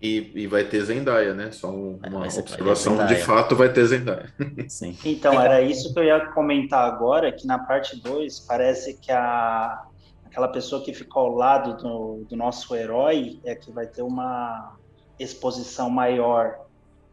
E, 0.01 0.31
e 0.33 0.47
vai 0.47 0.63
ter 0.63 0.81
Zendaya, 0.81 1.33
né? 1.33 1.51
Só 1.51 1.69
um, 1.69 1.99
uma 2.07 2.25
observação 2.25 3.05
de 3.05 3.15
fato 3.17 3.53
vai 3.55 3.71
ter 3.71 3.85
Zendaya. 3.85 4.33
Sim. 4.69 4.97
Então, 5.03 5.39
era 5.39 5.62
isso 5.62 5.93
que 5.93 5.99
eu 5.99 6.03
ia 6.05 6.27
comentar 6.27 6.88
agora, 6.88 7.31
que 7.31 7.45
na 7.45 7.59
parte 7.59 8.01
2 8.01 8.39
parece 8.41 8.93
que 8.93 9.12
a, 9.12 9.83
aquela 10.25 10.47
pessoa 10.47 10.81
que 10.81 10.93
ficou 10.93 11.23
ao 11.23 11.35
lado 11.35 11.75
do, 11.75 12.25
do 12.29 12.35
nosso 12.38 12.73
herói 12.73 13.41
é 13.43 13.53
que 13.55 13.71
vai 13.71 13.88
ter 13.88 14.01
uma 14.01 14.77
exposição 15.19 15.89
maior, 15.89 16.62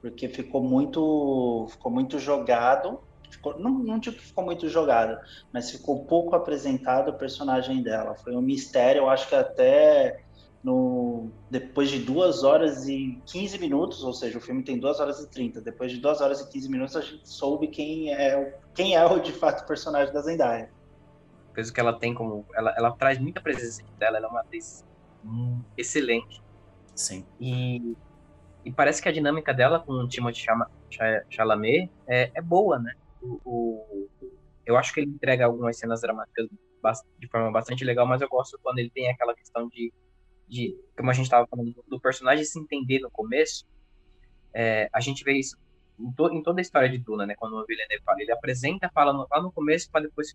porque 0.00 0.28
ficou 0.28 0.62
muito, 0.62 1.66
ficou 1.68 1.90
muito 1.90 2.20
jogado 2.20 3.00
ficou, 3.46 3.58
não, 3.58 3.70
não 3.78 3.98
digo 3.98 4.16
que 4.16 4.22
ficou 4.22 4.44
muito 4.44 4.68
jogada, 4.68 5.22
mas 5.52 5.70
ficou 5.70 6.04
pouco 6.04 6.34
apresentado 6.34 7.10
o 7.10 7.14
personagem 7.14 7.82
dela. 7.82 8.14
Foi 8.14 8.34
um 8.34 8.40
mistério, 8.40 9.00
eu 9.00 9.10
acho 9.10 9.28
que 9.28 9.34
até 9.34 10.22
no, 10.62 11.30
depois 11.50 11.90
de 11.90 12.00
2 12.00 12.42
horas 12.42 12.88
e 12.88 13.20
15 13.26 13.58
minutos, 13.58 14.02
ou 14.02 14.12
seja, 14.12 14.38
o 14.38 14.40
filme 14.40 14.62
tem 14.62 14.78
2 14.78 15.00
horas 15.00 15.20
e 15.20 15.30
30, 15.30 15.60
depois 15.60 15.92
de 15.92 15.98
2 15.98 16.20
horas 16.20 16.40
e 16.40 16.50
15 16.50 16.68
minutos 16.68 16.96
a 16.96 17.00
gente 17.00 17.28
soube 17.28 17.68
quem 17.68 18.12
é, 18.12 18.58
quem 18.74 18.96
é 18.96 19.04
o 19.04 19.20
de 19.20 19.32
fato 19.32 19.66
personagem 19.66 20.12
da 20.12 20.20
Zendaya. 20.20 20.70
Coisa 21.54 21.72
que 21.72 21.80
ela 21.80 21.92
tem 21.92 22.12
como. 22.12 22.44
Ela, 22.54 22.74
ela 22.76 22.92
traz 22.92 23.18
muita 23.18 23.40
presença 23.40 23.82
dela, 23.98 24.18
ela 24.18 24.26
é 24.26 24.30
uma 24.30 24.40
atriz 24.40 24.84
excelente. 25.76 26.42
Sim. 26.94 27.24
E, 27.40 27.96
e 28.64 28.70
parece 28.70 29.00
que 29.00 29.08
a 29.08 29.12
dinâmica 29.12 29.54
dela 29.54 29.80
com 29.80 29.92
o 29.92 30.08
Timothée 30.08 30.44
Chalamet 31.30 31.90
é, 32.06 32.30
é 32.34 32.42
boa, 32.42 32.78
né? 32.78 32.94
O, 33.22 34.08
eu 34.64 34.76
acho 34.76 34.92
que 34.92 35.00
ele 35.00 35.10
entrega 35.10 35.44
algumas 35.44 35.78
cenas 35.78 36.00
dramáticas 36.00 36.48
de 37.18 37.28
forma 37.28 37.50
bastante 37.50 37.84
legal, 37.84 38.06
mas 38.06 38.20
eu 38.20 38.28
gosto 38.28 38.58
quando 38.62 38.78
ele 38.78 38.90
tem 38.90 39.10
aquela 39.10 39.34
questão 39.34 39.68
de, 39.68 39.92
de 40.48 40.76
como 40.96 41.10
a 41.10 41.12
gente 41.12 41.24
estava 41.24 41.46
falando, 41.46 41.74
do 41.88 42.00
personagem 42.00 42.44
se 42.44 42.58
entender 42.58 43.00
no 43.00 43.10
começo. 43.10 43.66
É, 44.54 44.88
a 44.92 45.00
gente 45.00 45.24
vê 45.24 45.32
isso 45.32 45.56
em, 45.98 46.12
to, 46.12 46.32
em, 46.32 46.42
toda 46.42 46.60
a 46.60 46.62
história 46.62 46.88
de 46.88 46.98
Duna, 46.98 47.26
né? 47.26 47.34
Quando 47.36 47.54
o 47.54 47.66
Villeneuve 47.66 48.04
fala, 48.04 48.20
ele 48.20 48.32
apresenta, 48.32 48.90
fala 48.94 49.12
no, 49.12 49.26
lá 49.30 49.42
no 49.42 49.52
começo 49.52 49.90
para 49.90 50.02
depois 50.02 50.34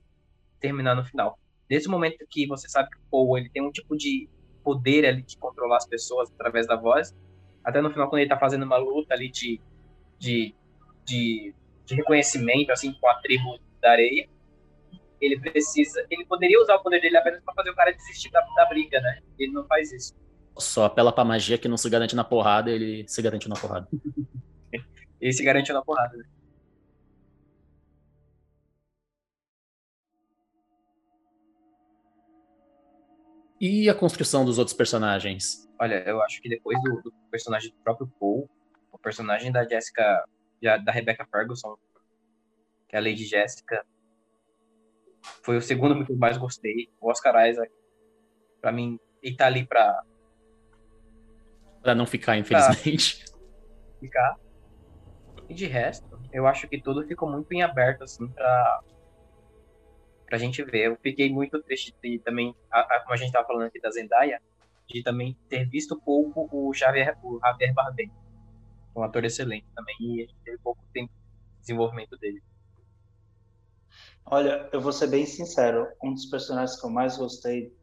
terminar 0.60 0.96
no 0.96 1.06
final. 1.06 1.40
Desde 1.70 1.88
o 1.88 1.92
momento 1.92 2.26
que 2.30 2.46
você 2.48 2.68
sabe 2.68 2.90
que 2.90 2.98
o 2.98 3.02
Paul 3.10 3.38
ele 3.38 3.50
tem 3.50 3.62
um 3.62 3.72
tipo 3.72 3.96
de 3.96 4.30
poder 4.64 5.06
ali 5.06 5.24
de 5.24 5.38
controlar 5.38 5.78
as 5.78 5.88
pessoas 5.88 6.30
através 6.32 6.68
da 6.68 6.76
voz, 6.76 7.16
até 7.64 7.82
no 7.82 7.90
final 7.92 8.10
quando 8.10 8.20
ele 8.20 8.26
está 8.26 8.38
fazendo 8.38 8.64
uma 8.64 8.78
luta 8.78 9.14
ali 9.14 9.30
de, 9.30 9.60
de, 10.20 10.54
de 11.06 11.56
de 11.92 11.98
reconhecimento, 11.98 12.72
assim, 12.72 12.94
com 12.94 13.08
a 13.08 13.16
tribo 13.16 13.60
da 13.82 13.92
areia, 13.92 14.28
ele 15.20 15.40
precisa. 15.40 16.06
Ele 16.10 16.26
poderia 16.26 16.60
usar 16.62 16.76
o 16.76 16.84
poder 16.84 17.00
dele 17.02 17.18
apenas 17.18 17.42
para 17.44 17.54
fazer 17.54 17.70
o 17.70 17.76
cara 17.76 17.92
desistir 17.92 18.32
da, 18.32 18.42
da 18.56 18.66
briga, 18.66 19.00
né? 19.02 19.20
Ele 19.38 19.52
não 19.52 19.66
faz 19.68 19.92
isso. 19.92 20.16
Só 20.58 20.86
apela 20.86 21.14
pra 21.14 21.24
magia 21.24 21.58
que 21.58 21.68
não 21.68 21.78
se 21.78 21.90
garante 21.90 22.16
na 22.16 22.24
porrada, 22.24 22.72
ele 22.72 23.08
se 23.08 23.22
garante 23.22 23.48
na 23.48 23.56
porrada. 23.56 23.88
ele 25.20 25.34
se 25.34 25.44
garante 25.44 25.72
na 25.72 25.82
porrada, 25.82 26.18
né? 26.18 26.24
E 33.60 33.88
a 33.88 33.94
construção 33.94 34.44
dos 34.44 34.58
outros 34.58 34.76
personagens? 34.76 35.70
Olha, 35.80 36.04
eu 36.08 36.20
acho 36.24 36.42
que 36.42 36.50
depois 36.50 36.82
do, 36.82 37.00
do 37.04 37.14
personagem 37.30 37.70
do 37.70 37.78
próprio 37.84 38.12
Paul, 38.20 38.50
o 38.92 38.98
personagem 38.98 39.52
da 39.52 39.64
Jessica 39.64 40.26
da 40.62 40.92
Rebecca 40.92 41.26
Ferguson, 41.26 41.76
que 42.88 42.96
é 42.96 43.00
a 43.00 43.02
Lady 43.02 43.26
Jessica. 43.26 43.86
Foi 45.44 45.58
o 45.58 45.62
segundo 45.62 46.06
que 46.06 46.12
eu 46.12 46.18
mais 46.18 46.38
gostei. 46.38 46.90
O 47.00 47.10
Oscar 47.10 47.48
Isaac, 47.48 47.72
pra 48.60 48.72
mim, 48.72 49.00
ele 49.22 49.36
tá 49.36 49.48
ali 49.48 49.66
pra. 49.66 50.04
Pra 51.82 51.96
não 51.96 52.06
ficar, 52.06 52.38
infelizmente. 52.38 53.26
Ficar. 54.00 54.36
E 55.50 55.54
de 55.54 55.66
resto, 55.66 56.20
eu 56.32 56.48
acho 56.48 56.68
que 56.68 56.82
tudo 56.82 57.06
ficou 57.06 57.30
muito 57.30 57.52
em 57.52 57.62
aberto, 57.62 58.04
assim, 58.04 58.28
pra. 58.28 58.82
pra 60.28 60.38
gente 60.38 60.64
ver. 60.64 60.88
Eu 60.88 60.98
fiquei 61.02 61.32
muito 61.32 61.62
triste 61.64 61.94
de 62.02 62.20
também, 62.20 62.56
a, 62.72 62.80
a, 62.80 63.00
como 63.02 63.14
a 63.14 63.18
gente 63.18 63.32
tava 63.32 63.48
falando 63.48 63.68
aqui 63.68 63.80
da 63.80 63.90
Zendaya, 63.90 64.42
de 64.88 65.04
também 65.04 65.38
ter 65.50 65.68
visto 65.68 66.00
pouco 66.00 66.48
o 66.52 66.74
Javier, 66.74 67.18
o 67.24 67.40
Javier 67.40 67.74
Bardem 67.74 68.12
um 68.96 69.04
ator 69.04 69.24
excelente 69.26 69.66
também 69.76 69.96
e 70.00 70.24
a 70.24 70.26
gente 70.26 70.36
teve 70.44 70.58
pouco 70.60 70.84
tempo 70.94 71.12
de 71.12 71.62
desenvolvimento 71.62 72.18
dele. 72.18 72.42
Olha, 74.26 74.70
eu 74.72 74.80
vou 74.80 74.92
ser 74.92 75.08
bem 75.08 75.26
sincero, 75.26 75.88
um 76.04 76.14
dos 76.14 76.26
personagens 76.26 76.80
que 76.80 76.86
eu 76.86 76.90
mais 76.90 77.18
gostei 77.18 77.74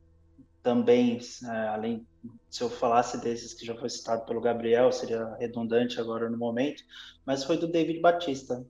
também, 0.62 1.18
é, 1.44 1.68
além 1.68 2.06
se 2.50 2.62
eu 2.62 2.70
falasse 2.70 3.20
desses 3.20 3.54
que 3.54 3.64
já 3.64 3.74
foi 3.74 3.88
citado 3.88 4.24
pelo 4.24 4.40
Gabriel, 4.40 4.90
seria 4.90 5.34
redundante 5.36 6.00
agora 6.00 6.28
no 6.28 6.36
momento, 6.36 6.82
mas 7.24 7.44
foi 7.44 7.56
do 7.56 7.66
David 7.66 8.00
Batista. 8.00 8.64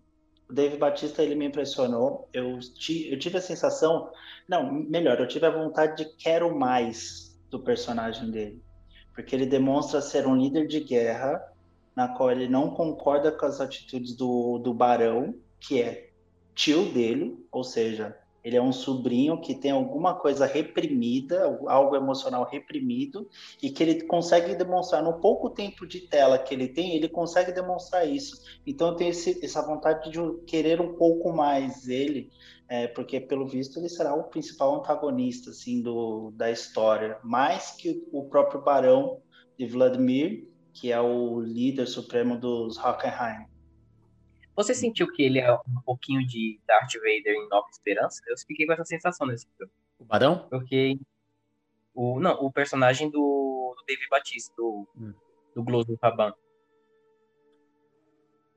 O 0.48 0.52
David 0.52 0.78
Batista 0.78 1.22
ele 1.22 1.34
me 1.34 1.46
impressionou. 1.46 2.28
Eu, 2.32 2.58
ti, 2.58 3.10
eu 3.10 3.18
tive 3.18 3.38
a 3.38 3.42
sensação, 3.42 4.10
não, 4.48 4.72
melhor, 4.72 5.20
eu 5.20 5.28
tive 5.28 5.46
a 5.46 5.50
vontade 5.50 6.04
de 6.04 6.16
quero 6.16 6.56
mais 6.56 7.38
do 7.50 7.62
personagem 7.62 8.30
dele, 8.30 8.62
porque 9.14 9.34
ele 9.34 9.46
demonstra 9.46 10.00
ser 10.00 10.26
um 10.26 10.36
líder 10.36 10.66
de 10.66 10.80
guerra 10.80 11.40
na 11.98 12.06
qual 12.06 12.30
ele 12.30 12.46
não 12.46 12.70
concorda 12.70 13.32
com 13.32 13.44
as 13.44 13.60
atitudes 13.60 14.14
do, 14.14 14.60
do 14.60 14.72
Barão, 14.72 15.34
que 15.58 15.82
é 15.82 16.10
tio 16.54 16.92
dele, 16.92 17.36
ou 17.50 17.64
seja, 17.64 18.16
ele 18.44 18.56
é 18.56 18.62
um 18.62 18.70
sobrinho 18.70 19.40
que 19.40 19.52
tem 19.52 19.72
alguma 19.72 20.14
coisa 20.14 20.46
reprimida, 20.46 21.58
algo 21.66 21.96
emocional 21.96 22.48
reprimido, 22.48 23.28
e 23.60 23.68
que 23.68 23.82
ele 23.82 24.02
consegue 24.02 24.54
demonstrar 24.54 25.02
no 25.02 25.14
pouco 25.14 25.50
tempo 25.50 25.84
de 25.84 26.02
tela 26.02 26.38
que 26.38 26.54
ele 26.54 26.68
tem, 26.68 26.94
ele 26.94 27.08
consegue 27.08 27.50
demonstrar 27.50 28.08
isso. 28.08 28.44
Então 28.64 28.94
esse, 29.00 29.44
essa 29.44 29.60
vontade 29.60 30.08
de 30.08 30.20
querer 30.46 30.80
um 30.80 30.94
pouco 30.94 31.32
mais 31.32 31.88
ele, 31.88 32.30
é, 32.68 32.86
porque 32.86 33.18
pelo 33.18 33.44
visto 33.44 33.80
ele 33.80 33.88
será 33.88 34.14
o 34.14 34.28
principal 34.28 34.76
antagonista 34.76 35.50
assim 35.50 35.82
do, 35.82 36.30
da 36.36 36.48
história, 36.48 37.18
mais 37.24 37.72
que 37.72 38.06
o 38.12 38.22
próprio 38.26 38.62
Barão 38.62 39.20
de 39.58 39.66
Vladimir 39.66 40.46
que 40.78 40.92
é 40.92 41.00
o 41.00 41.40
líder 41.40 41.86
supremo 41.86 42.38
dos 42.38 42.78
Hockenheim. 42.78 43.46
Você 44.54 44.74
sentiu 44.74 45.10
que 45.12 45.22
ele 45.22 45.38
é 45.38 45.52
um 45.52 45.80
pouquinho 45.84 46.26
de 46.26 46.60
Darth 46.66 46.92
Vader 46.94 47.34
em 47.34 47.48
Nova 47.48 47.68
Esperança? 47.70 48.20
Eu 48.26 48.36
fiquei 48.38 48.66
com 48.66 48.72
essa 48.72 48.84
sensação 48.84 49.26
nesse 49.26 49.46
filme. 49.56 49.72
O 49.98 50.04
Barão? 50.04 50.48
Porque 50.48 50.98
o 51.94 52.18
não, 52.20 52.32
o 52.44 52.52
personagem 52.52 53.10
do, 53.10 53.74
do 53.76 53.84
David 53.86 54.08
Batista, 54.08 54.52
do, 54.56 54.86
hum. 54.96 55.12
do 55.54 55.62
Globo 55.62 55.98
Raban. 56.02 56.32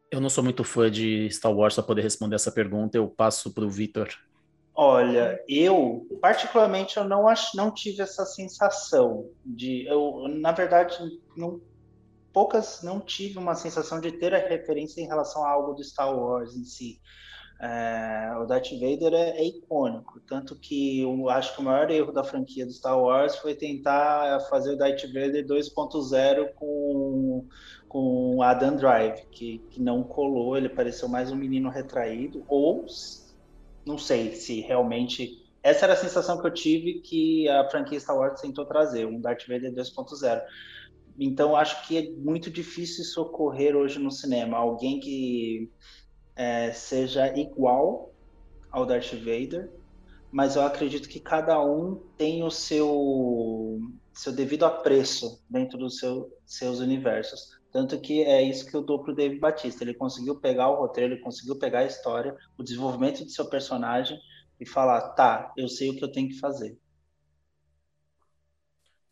Eu 0.09 0.19
não 0.19 0.29
sou 0.29 0.43
muito 0.43 0.63
fã 0.63 0.91
de 0.91 1.29
Star 1.29 1.53
Wars 1.53 1.75
para 1.75 1.83
poder 1.83 2.01
responder 2.01 2.35
essa 2.35 2.51
pergunta. 2.51 2.97
Eu 2.97 3.07
passo 3.07 3.53
para 3.53 3.63
o 3.63 3.69
Victor. 3.69 4.09
Olha, 4.73 5.43
eu 5.47 6.07
particularmente 6.21 6.97
eu 6.97 7.03
não 7.03 7.27
acho, 7.27 7.55
não 7.55 7.71
tive 7.71 8.01
essa 8.01 8.25
sensação 8.25 9.29
de, 9.45 9.85
eu 9.85 10.27
na 10.27 10.51
verdade 10.51 10.97
não 11.35 11.61
poucas 12.33 12.81
não 12.83 12.99
tive 12.99 13.37
uma 13.37 13.55
sensação 13.55 13.99
de 13.99 14.11
ter 14.11 14.33
a 14.33 14.47
referência 14.47 15.01
em 15.01 15.07
relação 15.07 15.43
a 15.43 15.49
algo 15.49 15.73
do 15.73 15.83
Star 15.83 16.15
Wars 16.15 16.55
em 16.55 16.63
si. 16.63 16.99
É, 17.63 18.33
o 18.41 18.45
Darth 18.45 18.71
Vader 18.71 19.13
é, 19.13 19.37
é, 19.37 19.45
icônico, 19.45 20.19
tanto 20.21 20.55
que 20.55 21.01
eu 21.01 21.29
acho 21.29 21.53
que 21.53 21.61
o 21.61 21.63
maior 21.63 21.91
erro 21.91 22.11
da 22.11 22.23
franquia 22.23 22.65
do 22.65 22.71
Star 22.71 22.99
Wars 22.99 23.35
foi 23.35 23.53
tentar 23.53 24.39
fazer 24.49 24.73
o 24.73 24.77
Darth 24.77 25.03
Vader 25.03 25.45
2.0 25.45 26.53
com 26.55 27.47
com 27.91 28.41
Adam 28.41 28.77
Drive, 28.77 29.25
que, 29.31 29.57
que 29.69 29.81
não 29.81 30.01
colou, 30.01 30.55
ele 30.55 30.69
pareceu 30.69 31.09
mais 31.09 31.29
um 31.29 31.35
menino 31.35 31.69
retraído, 31.69 32.41
ou 32.47 32.85
não 33.85 33.97
sei 33.97 34.33
se 34.33 34.61
realmente 34.61 35.45
essa 35.61 35.85
era 35.85 35.93
a 35.93 35.97
sensação 35.97 36.39
que 36.39 36.47
eu 36.47 36.53
tive 36.53 37.01
que 37.01 37.49
a 37.49 37.69
franquia 37.69 37.99
Star 37.99 38.15
Wars 38.15 38.39
tentou 38.39 38.65
trazer, 38.65 39.05
um 39.05 39.19
Darth 39.19 39.45
Vader 39.45 39.73
2.0. 39.73 40.41
Então, 41.19 41.55
acho 41.55 41.87
que 41.87 41.97
é 41.97 42.11
muito 42.11 42.49
difícil 42.49 43.03
isso 43.03 43.21
ocorrer 43.21 43.75
hoje 43.75 43.99
no 43.99 44.11
cinema. 44.11 44.57
Alguém 44.57 44.99
que 44.99 45.69
é, 46.35 46.71
seja 46.71 47.37
igual 47.37 48.13
ao 48.71 48.85
Darth 48.85 49.13
Vader, 49.13 49.69
mas 50.31 50.55
eu 50.55 50.61
acredito 50.63 51.09
que 51.09 51.19
cada 51.19 51.61
um 51.63 51.95
tem 52.17 52.43
o 52.43 52.49
seu, 52.49 53.79
seu 54.13 54.31
devido 54.31 54.63
apreço 54.63 55.43
dentro 55.49 55.77
dos 55.77 55.97
seu, 55.97 56.31
seus 56.45 56.79
universos. 56.79 57.59
Tanto 57.71 57.99
que 57.99 58.23
é 58.23 58.41
isso 58.41 58.65
que 58.65 58.75
eu 58.75 58.81
dou 58.81 59.03
pro 59.03 59.15
David 59.15 59.39
Batista. 59.39 59.83
Ele 59.83 59.93
conseguiu 59.93 60.39
pegar 60.39 60.69
o 60.69 60.75
roteiro, 60.75 61.13
ele 61.13 61.21
conseguiu 61.21 61.57
pegar 61.57 61.79
a 61.79 61.85
história, 61.85 62.35
o 62.57 62.63
desenvolvimento 62.63 63.25
de 63.25 63.31
seu 63.31 63.49
personagem 63.49 64.17
e 64.59 64.65
falar: 64.65 65.09
tá, 65.11 65.53
eu 65.57 65.67
sei 65.67 65.89
o 65.89 65.95
que 65.95 66.03
eu 66.03 66.11
tenho 66.11 66.29
que 66.29 66.39
fazer. 66.39 66.77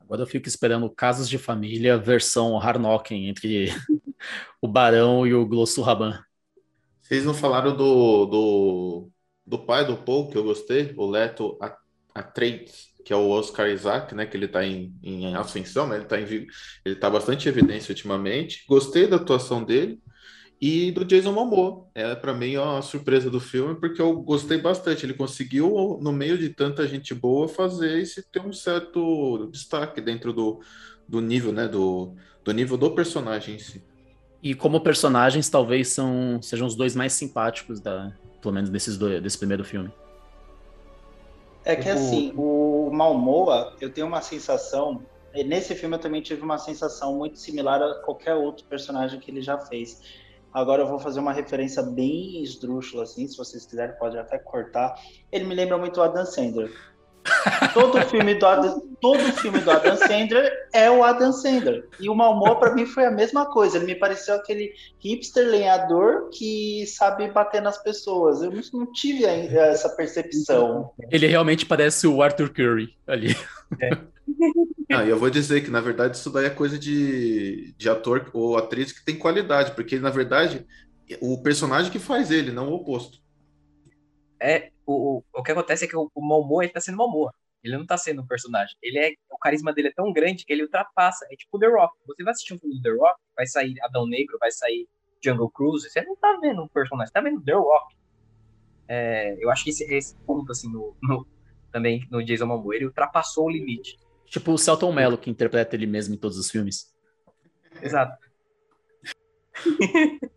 Agora 0.10 0.24
eu 0.24 0.28
fico 0.28 0.48
esperando 0.48 0.90
Casos 0.90 1.30
de 1.30 1.38
Família 1.38 1.96
versão 1.96 2.60
Harnocken 2.60 3.30
entre 3.30 3.68
o 4.60 4.68
Barão 4.68 5.28
e 5.28 5.36
o 5.36 5.46
Glossu 5.46 5.84
Raban. 5.84 6.20
Vocês 7.00 7.24
não 7.24 7.34
falaram 7.36 7.78
do, 7.78 8.26
do, 8.26 9.10
do 9.46 9.60
pai 9.60 9.86
do 9.86 9.96
Paul, 9.96 10.28
que 10.28 10.36
eu 10.36 10.44
gostei, 10.44 10.96
o 10.98 11.06
Leto 11.06 11.60
Atreides, 12.16 12.88
que 13.06 13.14
é 13.14 13.16
o 13.16 13.30
Oscar 13.30 13.70
Isaac, 13.70 14.16
né? 14.16 14.26
Que 14.26 14.36
ele 14.36 14.48
está 14.48 14.66
em, 14.66 14.98
em 15.04 15.36
ascensão, 15.36 15.88
né? 15.88 15.98
Ele 15.98 16.06
está 16.06 16.20
ele 16.20 16.96
tá 16.96 17.08
bastante 17.08 17.46
em 17.46 17.52
evidência 17.52 17.92
ultimamente. 17.92 18.66
Gostei 18.68 19.06
da 19.06 19.18
atuação 19.18 19.64
dele 19.64 20.02
e 20.62 20.92
do 20.92 21.06
Jason 21.06 21.32
Momoa. 21.32 21.86
É 21.96 22.14
para 22.16 22.34
mim 22.34 22.58
uma 22.58 22.82
surpresa 22.82 23.30
do 23.30 23.40
filme 23.40 23.76
porque 23.76 24.02
eu 24.02 24.22
gostei 24.22 24.58
bastante. 24.58 25.06
Ele 25.06 25.14
conseguiu 25.14 25.98
no 26.02 26.12
meio 26.12 26.38
de 26.38 26.50
tanta 26.50 26.88
gente 26.88 27.14
boa 27.14 27.48
fazer 27.48 28.00
esse 28.00 28.22
ter 28.24 28.42
um 28.42 28.52
certo 28.52 29.50
destaque 29.52 30.02
dentro 30.02 30.34
do, 30.34 30.60
do 31.08 31.22
nível, 31.22 31.52
né, 31.52 31.68
do, 31.68 32.14
do 32.44 32.52
nível 32.52 32.78
do 32.78 32.92
personagem 32.92 33.56
em 33.56 33.60
si. 33.60 33.84
E 34.44 34.54
como 34.54 34.82
personagens 34.82 35.50
talvez 35.50 35.90
são 35.90 36.42
sejam 36.42 36.68
os 36.68 36.76
dois 36.76 36.96
mais 36.96 37.14
simpáticos 37.14 37.80
da, 37.80 38.14
pelo 38.42 38.54
menos 38.54 38.70
desses 38.70 38.98
dois, 38.98 39.22
desse 39.22 39.38
primeiro 39.38 39.64
filme. 39.64 39.92
É 41.64 41.76
que 41.76 41.90
assim, 41.90 42.34
o 42.36 42.90
Malmoa, 42.92 43.76
eu 43.80 43.90
tenho 43.90 44.08
uma 44.08 44.22
sensação 44.22 45.02
Nesse 45.46 45.76
filme 45.76 45.96
eu 45.96 46.00
também 46.00 46.22
tive 46.22 46.42
uma 46.42 46.58
sensação 46.58 47.16
muito 47.16 47.38
similar 47.38 47.82
a 47.82 47.96
qualquer 48.02 48.34
outro 48.34 48.66
personagem 48.66 49.20
que 49.20 49.30
ele 49.30 49.44
já 49.44 49.60
fez 49.60 50.02
Agora 50.54 50.82
eu 50.82 50.88
vou 50.88 51.00
fazer 51.00 51.20
uma 51.20 51.34
referência 51.34 51.84
bem 51.84 52.42
esdrúxula, 52.42 53.04
assim, 53.04 53.28
se 53.28 53.38
vocês 53.38 53.66
quiserem, 53.66 53.96
pode 53.98 54.18
até 54.18 54.38
cortar. 54.38 54.96
Ele 55.32 55.46
me 55.46 55.56
lembra 55.56 55.78
muito 55.78 56.00
o 56.00 56.04
Adam 56.04 56.26
Sandler. 56.26 56.72
todo 57.74 58.02
filme 58.04 58.36
do 58.36 58.46
Adam, 58.46 58.82
todo 59.02 59.20
filme 59.34 59.60
do 59.60 59.70
Adam 59.70 59.96
Sandler 59.98 60.52
é 60.74 60.90
o 60.90 61.04
Adam 61.04 61.32
Sandler. 61.32 61.88
E 62.00 62.10
o 62.10 62.16
Malmor 62.16 62.58
para 62.58 62.74
mim 62.74 62.86
foi 62.86 63.06
a 63.06 63.12
mesma 63.12 63.46
coisa. 63.46 63.78
Ele 63.78 63.86
me 63.86 63.96
pareceu 63.96 64.36
aquele 64.36 64.74
hipster 65.00 65.48
lenhador 65.48 66.30
que 66.30 66.86
sabe 66.88 67.30
bater 67.30 67.62
nas 67.62 67.78
pessoas. 67.78 68.42
Eu 68.42 68.52
não 68.74 68.92
tive 68.92 69.26
essa 69.26 69.90
percepção. 69.90 70.92
Ele 71.12 71.28
realmente 71.28 71.66
parece 71.66 72.08
o 72.08 72.22
Arthur 72.22 72.50
Curry 72.50 72.96
ali. 73.08 73.36
É. 73.82 73.90
Eu 75.08 75.18
vou 75.18 75.30
dizer 75.30 75.62
que, 75.62 75.70
na 75.70 75.82
verdade, 75.82 76.18
isso 76.18 76.32
daí 76.32 76.46
é 76.46 76.50
coisa 76.50 76.78
de, 76.78 77.74
de 77.78 77.90
ator 77.90 78.30
ou 78.34 78.58
atriz 78.58 78.92
que 78.92 79.06
tem 79.06 79.18
qualidade, 79.18 79.74
porque, 79.76 80.00
na 80.00 80.10
verdade, 80.10 80.66
o 81.22 81.42
personagem 81.42 81.92
que 81.92 82.00
faz 82.00 82.32
ele, 82.32 82.52
não 82.52 82.70
o 82.70 82.76
oposto. 82.76 83.20
É, 84.40 84.72
o, 84.86 85.22
o 85.34 85.44
que 85.44 85.52
acontece 85.52 85.86
é 85.86 85.88
que 85.88 85.96
o, 85.96 86.10
o 86.14 86.22
Momoa, 86.22 86.64
ele 86.64 86.74
tá 86.74 86.82
sendo 86.82 86.98
Momoa. 86.98 87.34
Ele 87.64 87.78
não 87.78 87.86
tá 87.86 87.98
sendo 87.98 88.22
um 88.22 88.28
personagem. 88.28 88.76
Ele 88.82 88.98
é, 88.98 89.12
o 89.30 89.38
carisma 89.38 89.74
dele 89.74 89.90
é 89.90 89.94
tão 89.94 90.14
grande 90.14 90.46
que 90.46 90.54
ele 90.54 90.64
ultrapassa. 90.64 91.28
É 91.30 91.36
tipo 91.36 91.60
The 91.60 91.68
Rock. 91.68 91.94
Você 92.08 92.24
vai 92.24 92.32
assistir 92.32 92.54
um 92.54 92.60
filme 92.60 92.76
do 92.76 92.82
The 92.82 92.92
Rock, 92.92 93.20
vai 93.36 93.46
sair 93.48 93.76
Adão 93.82 94.08
Negro, 94.08 94.38
vai 94.40 94.52
sair 94.52 94.88
Jungle 95.24 95.52
Cruise, 95.52 95.90
você 95.90 96.02
não 96.02 96.16
tá 96.16 96.38
vendo 96.42 96.64
um 96.64 96.68
personagem, 96.68 97.12
tá 97.12 97.22
vendo 97.22 97.42
The 97.44 97.54
Rock. 97.54 97.96
É, 98.88 99.38
eu 99.44 99.50
acho 99.52 99.64
que 99.64 99.70
esse, 99.72 99.84
esse 99.94 100.16
ponto, 100.26 100.52
assim, 100.52 100.72
no, 100.72 100.96
no, 101.04 101.28
também 101.72 102.08
no 102.10 102.24
Jason 102.24 102.46
Momoa, 102.46 102.76
ele 102.76 102.86
ultrapassou 102.86 103.46
o 103.46 103.50
limite. 103.50 103.98
Tipo 104.30 104.54
o 104.54 104.58
Celton 104.58 104.94
Mello, 104.94 105.18
que 105.18 105.30
interpreta 105.30 105.76
ele 105.76 105.88
mesmo 105.88 106.14
em 106.14 106.18
todos 106.18 106.38
os 106.38 106.52
filmes. 106.52 106.94
Exato. 107.82 108.16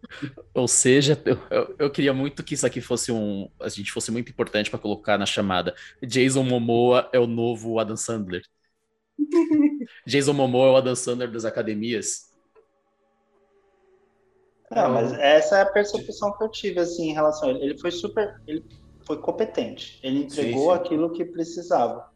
Ou 0.55 0.67
seja, 0.67 1.21
eu, 1.25 1.39
eu, 1.51 1.75
eu, 1.79 1.91
queria 1.91 2.13
muito 2.13 2.43
que 2.43 2.55
isso 2.55 2.67
aqui 2.67 2.81
fosse 2.81 3.13
um. 3.13 3.49
A 3.61 3.69
gente 3.69 3.93
fosse 3.93 4.11
muito 4.11 4.31
importante 4.31 4.71
para 4.71 4.79
colocar 4.79 5.19
na 5.19 5.27
chamada. 5.27 5.75
Jason 6.03 6.43
Momoa 6.43 7.09
é 7.13 7.19
o 7.19 7.27
novo 7.27 7.79
Adam 7.79 7.97
Sandler. 7.97 8.43
Jason 10.07 10.33
Momoa 10.33 10.69
é 10.69 10.71
o 10.71 10.77
Adam 10.77 10.97
Sandler 10.97 11.31
das 11.31 11.45
academias. 11.45 12.33
Não, 14.71 14.91
mas 14.91 15.13
essa 15.13 15.59
é 15.59 15.63
a 15.63 15.67
percepção 15.67 16.37
que 16.37 16.45
eu 16.45 16.51
tive 16.51 16.81
assim 16.81 17.11
em 17.11 17.13
relação 17.13 17.51
a 17.51 17.53
ele. 17.53 17.65
Ele 17.65 17.79
foi 17.79 17.91
super, 17.91 18.41
ele 18.47 18.65
foi 19.07 19.19
competente. 19.19 20.01
Ele 20.03 20.21
entregou 20.21 20.73
sim, 20.73 20.79
sim. 20.79 20.85
aquilo 20.85 21.13
que 21.13 21.25
precisava 21.27 22.12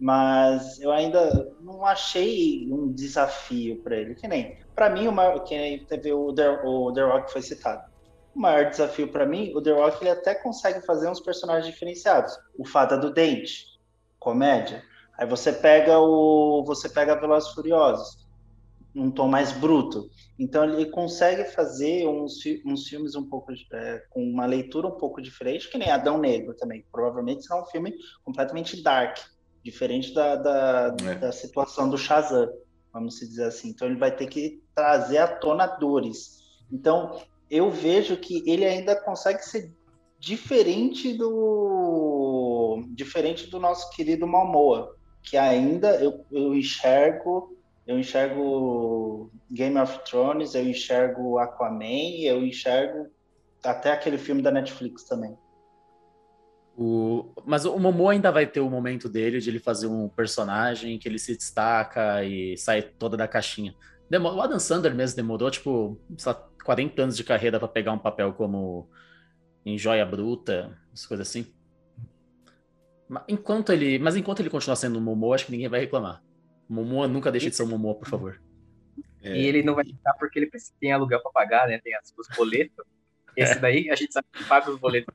mas 0.00 0.80
eu 0.80 0.90
ainda 0.90 1.54
não 1.60 1.84
achei 1.84 2.66
um 2.72 2.90
desafio 2.90 3.82
para 3.82 3.96
ele. 3.96 4.14
Que 4.14 4.26
nem, 4.26 4.56
para 4.74 4.88
mim, 4.88 5.06
o 5.06 5.12
maior, 5.12 5.40
que 5.40 5.84
teve 5.86 6.10
o 6.12 6.32
The, 6.32 6.62
o 6.64 6.90
The 6.92 7.02
Rock 7.02 7.30
foi 7.30 7.42
citado. 7.42 7.90
O 8.34 8.40
maior 8.40 8.70
desafio 8.70 9.08
para 9.08 9.26
mim, 9.26 9.52
o 9.54 9.60
The 9.60 9.72
Rock 9.72 10.02
ele 10.02 10.10
até 10.10 10.34
consegue 10.34 10.80
fazer 10.86 11.08
uns 11.08 11.20
personagens 11.20 11.66
diferenciados. 11.70 12.34
O 12.56 12.66
Fada 12.66 12.96
do 12.96 13.12
Dente, 13.12 13.78
comédia. 14.18 14.82
Aí 15.18 15.26
você 15.26 15.52
pega 15.52 15.98
o, 15.98 16.64
você 16.64 16.88
pega 16.88 17.20
Velozes 17.20 17.50
Furiosos, 17.50 18.26
um 18.96 19.10
tom 19.10 19.28
mais 19.28 19.52
bruto. 19.52 20.08
Então 20.38 20.64
ele 20.64 20.86
consegue 20.86 21.44
fazer 21.44 22.08
uns, 22.08 22.38
uns 22.64 22.88
filmes 22.88 23.14
um 23.14 23.28
pouco 23.28 23.52
é, 23.74 23.98
com 24.08 24.22
uma 24.22 24.46
leitura 24.46 24.86
um 24.86 24.96
pouco 24.96 25.20
diferente, 25.20 25.68
que 25.68 25.76
nem 25.76 25.90
Adão 25.90 26.16
Negro 26.16 26.54
também. 26.54 26.86
Provavelmente 26.90 27.44
será 27.44 27.60
um 27.60 27.66
filme 27.66 27.92
completamente 28.24 28.82
dark 28.82 29.18
diferente 29.62 30.14
da, 30.14 30.36
da, 30.36 30.96
é. 31.04 31.14
da 31.16 31.32
situação 31.32 31.88
do 31.88 31.98
Shazam, 31.98 32.48
vamos 32.92 33.16
dizer 33.16 33.44
assim. 33.44 33.70
Então 33.70 33.88
ele 33.88 33.98
vai 33.98 34.14
ter 34.14 34.26
que 34.26 34.62
trazer 34.74 35.18
à 35.18 35.28
tona 35.28 35.66
dores. 35.66 36.38
Então 36.72 37.20
eu 37.50 37.70
vejo 37.70 38.16
que 38.16 38.42
ele 38.48 38.64
ainda 38.64 38.96
consegue 38.96 39.44
ser 39.44 39.72
diferente 40.18 41.12
do 41.14 42.84
diferente 42.90 43.48
do 43.48 43.58
nosso 43.58 43.90
querido 43.90 44.26
Malmoa, 44.26 44.94
que 45.22 45.36
ainda 45.36 45.96
eu, 45.96 46.24
eu 46.30 46.54
enxergo 46.54 47.56
eu 47.86 47.98
enxergo 47.98 49.32
Game 49.50 49.76
of 49.78 49.98
Thrones, 50.04 50.54
eu 50.54 50.62
enxergo 50.62 51.38
Aquaman, 51.38 52.22
eu 52.22 52.44
enxergo 52.44 53.08
até 53.64 53.90
aquele 53.90 54.16
filme 54.16 54.42
da 54.42 54.50
Netflix 54.50 55.04
também. 55.04 55.36
O... 56.82 57.34
Mas 57.44 57.66
o 57.66 57.78
Momoa 57.78 58.12
ainda 58.12 58.32
vai 58.32 58.46
ter 58.46 58.60
o 58.60 58.70
momento 58.70 59.06
dele 59.06 59.38
de 59.38 59.50
ele 59.50 59.58
fazer 59.58 59.86
um 59.86 60.08
personagem 60.08 60.98
que 60.98 61.06
ele 61.06 61.18
se 61.18 61.36
destaca 61.36 62.24
e 62.24 62.56
sai 62.56 62.80
toda 62.80 63.18
da 63.18 63.28
caixinha. 63.28 63.74
O 64.10 64.40
Adam 64.40 64.58
Sandler 64.58 64.94
mesmo 64.94 65.14
demorou, 65.14 65.50
tipo, 65.50 66.00
40 66.64 67.02
anos 67.02 67.16
de 67.18 67.22
carreira 67.22 67.58
para 67.58 67.68
pegar 67.68 67.92
um 67.92 67.98
papel 67.98 68.32
como 68.32 68.88
em 69.64 69.76
Joia 69.76 70.06
Bruta, 70.06 70.74
essas 70.90 71.04
coisas 71.04 71.28
assim. 71.28 71.52
Enquanto 73.28 73.72
ele, 73.72 73.98
mas 73.98 74.16
enquanto 74.16 74.40
ele 74.40 74.48
continuar 74.48 74.76
sendo 74.76 74.98
o 74.98 75.02
Momoa, 75.02 75.34
acho 75.34 75.44
que 75.44 75.52
ninguém 75.52 75.68
vai 75.68 75.80
reclamar. 75.80 76.22
O 76.66 76.72
Momoa 76.72 77.06
nunca 77.06 77.30
deixa 77.30 77.50
de 77.50 77.56
ser 77.56 77.62
o 77.62 77.66
Momoa, 77.66 77.94
por 77.94 78.08
favor. 78.08 78.40
É... 79.20 79.36
E 79.36 79.46
ele 79.46 79.62
não 79.62 79.74
vai 79.74 79.84
ficar 79.84 80.14
porque 80.14 80.38
ele 80.38 80.50
tem 80.80 80.92
aluguel 80.92 81.20
para 81.20 81.30
pagar, 81.30 81.68
né? 81.68 81.78
Tem 81.78 81.92
os 82.16 82.28
boletos. 82.34 82.86
Esse 83.36 83.58
daí 83.58 83.90
a 83.90 83.94
gente 83.94 84.14
sabe 84.14 84.26
que 84.32 84.44
paga 84.44 84.70
os 84.70 84.78
boletos. 84.80 85.14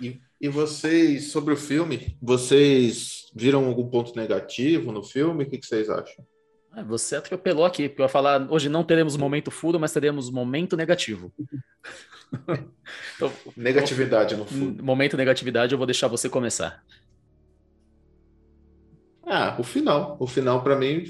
E 0.00 0.20
e 0.44 0.48
vocês, 0.48 1.32
sobre 1.32 1.54
o 1.54 1.56
filme, 1.56 2.18
vocês 2.20 3.32
viram 3.34 3.64
algum 3.64 3.88
ponto 3.88 4.14
negativo 4.14 4.92
no 4.92 5.02
filme? 5.02 5.44
O 5.44 5.48
que, 5.48 5.56
que 5.56 5.66
vocês 5.66 5.88
acham? 5.88 6.22
Ah, 6.70 6.82
você 6.82 7.16
atropelou 7.16 7.64
aqui, 7.64 7.88
porque 7.88 8.02
eu 8.02 8.04
ia 8.04 8.10
falar, 8.10 8.52
hoje 8.52 8.68
não 8.68 8.84
teremos 8.84 9.16
momento 9.16 9.50
furo, 9.50 9.80
mas 9.80 9.94
teremos 9.94 10.28
momento 10.28 10.76
negativo. 10.76 11.32
então, 13.16 13.32
negatividade 13.56 14.36
no 14.36 14.44
furo. 14.44 14.84
Momento 14.84 15.16
negatividade, 15.16 15.72
eu 15.72 15.78
vou 15.78 15.86
deixar 15.86 16.08
você 16.08 16.28
começar. 16.28 16.84
Ah, 19.26 19.56
o 19.58 19.62
final. 19.62 20.18
O 20.20 20.26
final, 20.26 20.62
para 20.62 20.76
mim, 20.76 21.04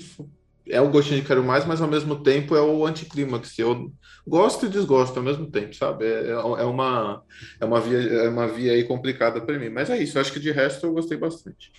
é 0.68 0.80
o 0.80 0.88
gostinho 0.88 1.20
de 1.20 1.26
quero 1.26 1.42
mais, 1.42 1.64
mas 1.64 1.82
ao 1.82 1.88
mesmo 1.88 2.22
tempo 2.22 2.56
é 2.56 2.60
o 2.60 2.86
anticlímax. 2.86 3.58
Eu 3.58 3.92
gosto 4.26 4.66
e 4.66 4.68
desgosto 4.68 5.18
ao 5.18 5.22
mesmo 5.22 5.50
tempo, 5.50 5.74
sabe? 5.74 6.06
É, 6.06 6.28
é, 6.28 6.30
é 6.30 6.64
uma, 6.64 7.22
é, 7.60 7.64
uma, 7.64 7.80
via, 7.80 7.98
é 7.98 8.28
uma 8.28 8.46
via 8.46 8.72
aí 8.72 8.84
complicada 8.84 9.40
para 9.40 9.58
mim. 9.58 9.68
Mas 9.68 9.90
é 9.90 9.98
isso, 9.98 10.18
acho 10.18 10.32
que 10.32 10.40
de 10.40 10.50
resto 10.50 10.86
eu 10.86 10.92
gostei 10.92 11.18
bastante. 11.18 11.70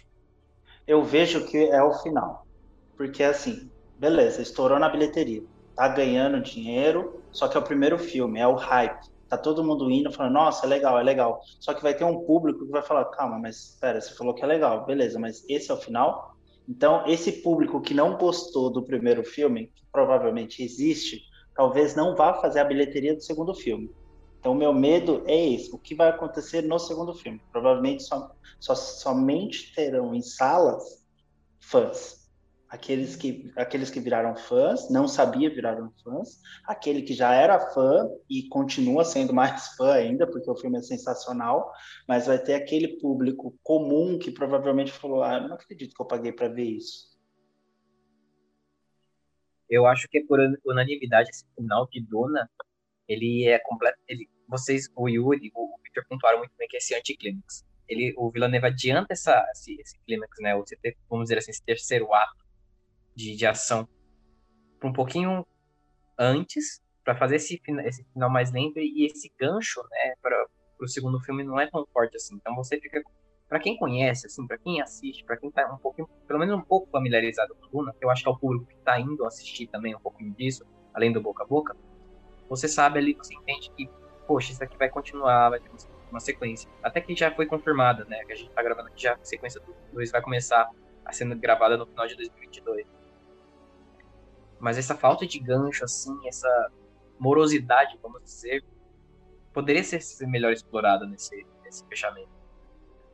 Eu 0.88 1.04
vejo 1.04 1.46
que 1.46 1.58
é 1.58 1.82
o 1.82 1.94
final. 1.94 2.46
Porque 2.96 3.24
assim, 3.24 3.70
beleza, 3.98 4.42
estourou 4.42 4.80
na 4.80 4.90
bilheteria. 4.90 5.44
Tá 5.76 5.88
ganhando 5.88 6.42
dinheiro, 6.42 7.22
só 7.32 7.48
que 7.48 7.58
é 7.58 7.60
o 7.60 7.64
primeiro 7.64 7.98
filme, 7.98 8.40
é 8.40 8.48
o 8.48 8.56
hype. 8.56 9.10
Tá 9.28 9.38
todo 9.38 9.64
mundo 9.64 9.90
indo, 9.90 10.12
falando, 10.12 10.34
nossa, 10.34 10.66
é 10.66 10.70
legal, 10.70 11.00
é 11.00 11.04
legal. 11.04 11.42
Só 11.60 11.74
que 11.74 11.82
vai 11.82 11.96
ter 11.96 12.04
um 12.04 12.24
público 12.24 12.66
que 12.66 12.72
vai 12.72 12.84
falar, 12.84 13.06
calma, 13.06 13.40
mas 13.40 13.72
espera, 13.72 14.00
você 14.00 14.14
falou 14.14 14.36
que 14.36 14.44
é 14.44 14.48
legal, 14.48 14.86
beleza, 14.86 15.20
mas 15.20 15.44
esse 15.50 15.72
é 15.72 15.74
o 15.74 15.78
final? 15.78 16.35
Então, 16.68 17.06
esse 17.08 17.32
público 17.32 17.82
que 17.82 17.94
não 17.94 18.18
gostou 18.18 18.70
do 18.70 18.84
primeiro 18.84 19.24
filme, 19.24 19.68
que 19.68 19.84
provavelmente 19.92 20.64
existe, 20.64 21.22
talvez 21.56 21.96
não 21.96 22.16
vá 22.16 22.34
fazer 22.42 22.60
a 22.60 22.66
bilheteria 22.66 23.14
do 23.14 23.22
segundo 23.22 23.54
filme. 23.54 23.90
Então, 24.40 24.52
o 24.52 24.56
meu 24.56 24.74
medo 24.74 25.24
é 25.26 25.50
esse: 25.54 25.74
o 25.74 25.78
que 25.78 25.96
vai 25.96 26.10
acontecer 26.10 26.62
no 26.62 26.80
segundo 26.80 27.14
filme? 27.14 27.42
Provavelmente 27.52 28.04
só, 28.04 28.32
só, 28.60 28.76
somente 28.76 29.74
terão 29.74 30.14
em 30.14 30.22
salas 30.22 31.06
fãs 31.60 32.25
aqueles 32.70 33.16
que, 33.16 33.52
aqueles 33.56 33.90
que 33.90 34.00
viraram 34.00 34.36
fãs, 34.36 34.90
não 34.90 35.08
sabia 35.08 35.50
viraram 35.50 35.92
fãs, 36.04 36.42
aquele 36.66 37.02
que 37.02 37.14
já 37.14 37.34
era 37.34 37.60
fã 37.72 38.10
e 38.30 38.48
continua 38.50 39.06
sendo 39.06 39.34
mais 39.34 39.70
fã 39.76 39.94
ainda, 39.94 40.28
porque 40.28 40.50
o 40.50 40.56
filme 40.56 40.78
é 40.78 40.82
sensacional, 40.82 41.72
mas 42.08 42.28
vai 42.28 42.40
ter 42.40 42.56
aquele 42.56 43.00
público 43.00 43.58
comum 43.64 44.18
que 44.18 44.32
provavelmente 44.32 44.92
falou: 44.92 45.24
ah, 45.24 45.40
não 45.40 45.56
acredito 45.56 45.96
que 45.96 46.02
eu 46.02 46.08
paguei 46.08 46.32
para 46.32 46.48
ver 46.48 46.66
isso. 46.66 47.16
eu 49.70 49.86
acho 49.88 50.08
que 50.08 50.20
é 50.20 50.26
por 50.26 50.40
unanimidade 50.64 51.30
esse 51.30 51.46
final 51.56 51.88
de 51.92 52.00
Duna, 52.02 52.50
ele 53.08 53.48
é 53.48 53.60
completo, 53.60 53.98
ele, 54.08 54.30
vocês, 54.48 54.90
o 54.96 55.10
Yuri, 55.10 55.52
o 55.56 55.78
Victor 55.84 56.06
pontuaram 56.08 56.40
muito 56.40 56.54
bem 56.58 56.68
que 56.68 56.78
é 56.78 56.80
esse 56.80 56.96
anticlímax. 56.96 57.66
Ele, 57.88 58.14
o 58.18 58.32
Villeneuve 58.32 58.66
adianta 58.66 59.14
essa, 59.14 59.46
esse, 59.52 59.80
esse 59.80 60.00
clímax, 60.06 60.32
né, 60.40 60.54
ter, 60.82 60.98
vamos 61.08 61.26
dizer 61.26 61.38
assim, 61.38 61.52
esse 61.52 61.64
terceiro 61.64 62.12
ato 62.14 62.45
de, 63.16 63.36
de 63.36 63.46
ação 63.46 63.88
um 64.84 64.94
pouquinho 64.94 65.46
antes, 66.18 66.82
para 67.04 67.16
fazer 67.16 67.36
esse, 67.38 67.62
esse 67.86 68.04
final 68.14 68.30
mais 68.30 68.52
lento, 68.52 68.80
e 68.80 69.06
esse 69.06 69.32
gancho, 69.40 69.82
né, 69.90 70.14
para 70.22 70.48
o 70.80 70.88
segundo 70.88 71.20
filme 71.22 71.44
não 71.44 71.60
é 71.60 71.68
tão 71.70 71.86
forte 71.94 72.16
assim. 72.16 72.36
Então 72.36 72.56
você 72.56 72.80
fica 72.80 73.02
para 73.48 73.60
quem 73.60 73.78
conhece, 73.78 74.26
assim, 74.26 74.46
para 74.48 74.58
quem 74.58 74.82
assiste, 74.82 75.24
para 75.24 75.38
quem 75.38 75.52
tá 75.52 75.72
um 75.72 75.78
pouquinho, 75.78 76.10
pelo 76.28 76.40
menos 76.40 76.56
um 76.56 76.62
pouco 76.62 76.90
familiarizado 76.90 77.56
com 77.56 77.68
Duna, 77.70 77.96
eu 78.02 78.10
acho 78.10 78.24
que 78.24 78.30
é 78.30 78.32
o 78.32 78.38
público 78.38 78.66
que 78.66 78.76
tá 78.78 79.00
indo 79.00 79.24
assistir 79.26 79.68
também 79.68 79.96
um 79.96 80.00
pouquinho 80.00 80.34
disso, 80.34 80.66
além 80.94 81.12
do 81.12 81.22
boca 81.22 81.44
a 81.44 81.48
boca, 81.48 81.76
você 82.50 82.68
sabe 82.68 83.00
ali, 83.00 83.14
você 83.14 83.34
entende 83.36 83.72
que, 83.72 83.90
poxa, 84.28 84.52
isso 84.52 84.64
aqui 84.64 84.78
vai 84.78 84.90
continuar, 84.90 85.50
vai 85.50 85.60
ter 85.60 85.70
uma 86.10 86.20
sequência. 86.20 86.70
Até 86.82 87.02
que 87.02 87.16
já 87.16 87.34
foi 87.34 87.46
confirmada, 87.46 88.06
né, 88.06 88.24
que 88.26 88.34
a 88.34 88.36
gente 88.36 88.50
tá 88.50 88.64
gravando 88.64 88.88
aqui 88.88 89.04
já, 89.04 89.14
a 89.14 89.24
sequência 89.24 89.62
do 89.62 89.76
2 89.94 90.12
vai 90.12 90.22
começar 90.22 90.70
a 91.04 91.12
ser 91.12 91.26
gravada 91.36 91.78
no 91.78 91.86
final 91.86 92.08
de 92.08 92.16
2022. 92.16 92.95
Mas 94.66 94.80
essa 94.80 94.96
falta 94.96 95.28
de 95.28 95.38
gancho, 95.38 95.86
assim, 95.86 96.18
essa 96.28 96.72
morosidade, 97.20 98.00
vamos 98.02 98.24
dizer, 98.24 98.66
poderia 99.54 99.84
ser 99.84 100.02
melhor 100.26 100.52
explorada 100.52 101.06
nesse, 101.06 101.46
nesse 101.64 101.86
fechamento. 101.86 102.32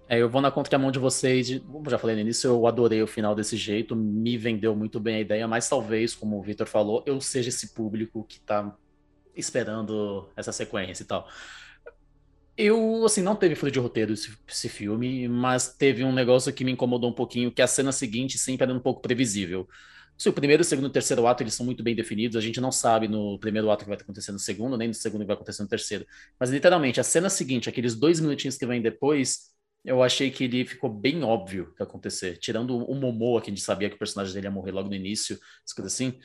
É, 0.08 0.18
eu 0.18 0.30
vou 0.30 0.42
na 0.42 0.50
contramão 0.50 0.92
de 0.92 0.98
vocês. 0.98 1.60
Como 1.60 1.90
já 1.90 1.98
falei 1.98 2.16
no 2.16 2.22
início, 2.22 2.48
eu 2.48 2.66
adorei 2.66 3.04
o 3.04 3.08
final 3.08 3.36
desse 3.36 3.58
jeito, 3.58 3.98
me 3.98 4.38
vendeu 4.38 4.74
muito 4.74 4.98
bem 4.98 5.18
a 5.18 5.20
ideia, 5.20 5.46
mas 5.46 5.68
talvez, 5.68 6.16
como 6.16 6.40
o 6.40 6.42
Victor 6.42 6.68
falou, 6.68 7.04
eu 7.06 7.20
seja 7.20 7.50
esse 7.50 7.74
público 7.74 8.24
que 8.24 8.40
tá 8.40 8.74
esperando 9.36 10.30
essa 10.38 10.54
sequência 10.54 11.04
e 11.04 11.06
tal. 11.06 11.28
Eu, 12.56 13.04
assim, 13.04 13.22
não 13.22 13.36
teve 13.36 13.56
fluido 13.56 13.74
de 13.74 13.80
roteiro 13.82 14.14
esse, 14.14 14.38
esse, 14.48 14.70
filme, 14.70 15.28
mas 15.28 15.74
teve 15.74 16.06
um 16.06 16.14
negócio 16.14 16.54
que 16.54 16.64
me 16.64 16.72
incomodou 16.72 17.10
um 17.10 17.14
pouquinho, 17.14 17.52
que 17.52 17.62
a 17.62 17.68
cena 17.68 17.92
seguinte 17.92 18.38
sempre 18.38 18.64
era 18.64 18.74
um 18.74 18.80
pouco 18.80 19.02
previsível. 19.02 19.68
Se 20.22 20.30
o 20.30 20.34
primeiro, 20.34 20.62
o 20.62 20.64
segundo 20.64 20.86
e 20.86 20.88
o 20.88 20.92
terceiro 20.92 21.26
ato 21.26 21.42
eles 21.42 21.56
são 21.56 21.66
muito 21.66 21.82
bem 21.82 21.96
definidos, 21.96 22.38
a 22.38 22.42
gente 22.42 22.62
não 22.62 22.72
sabe 22.72 23.08
no 23.08 23.40
primeiro 23.40 23.72
ato 23.72 23.86
que 23.86 23.90
vai 23.90 23.98
acontecer 24.00 24.32
no 24.32 24.38
segundo, 24.38 24.78
nem 24.78 24.88
no 24.88 24.94
segundo 24.94 25.22
que 25.22 25.26
vai 25.26 25.34
acontecer 25.34 25.64
no 25.64 25.68
terceiro. 25.68 26.06
Mas 26.40 26.52
literalmente, 26.52 27.00
a 27.00 27.04
cena 27.04 27.28
seguinte, 27.28 27.68
aqueles 27.68 27.96
dois 27.96 28.20
minutinhos 28.20 28.56
que 28.56 28.64
vem 28.64 28.84
depois, 28.84 29.50
eu 29.84 30.04
achei 30.04 30.30
que 30.30 30.44
ele 30.44 30.64
ficou 30.64 30.92
bem 30.92 31.24
óbvio 31.24 31.74
que 31.76 31.82
ia 31.82 31.88
acontecer. 31.88 32.38
Tirando 32.38 32.78
o 32.78 32.94
Momoa, 32.94 33.42
que 33.42 33.50
a 33.50 33.52
gente 33.52 33.64
sabia 33.64 33.90
que 33.90 33.96
o 33.96 33.98
personagem 33.98 34.32
dele 34.32 34.46
ia 34.46 34.52
morrer 34.52 34.70
logo 34.70 34.90
no 34.90 34.94
início, 34.94 35.40
coisas 35.76 35.92
assim. 35.92 36.20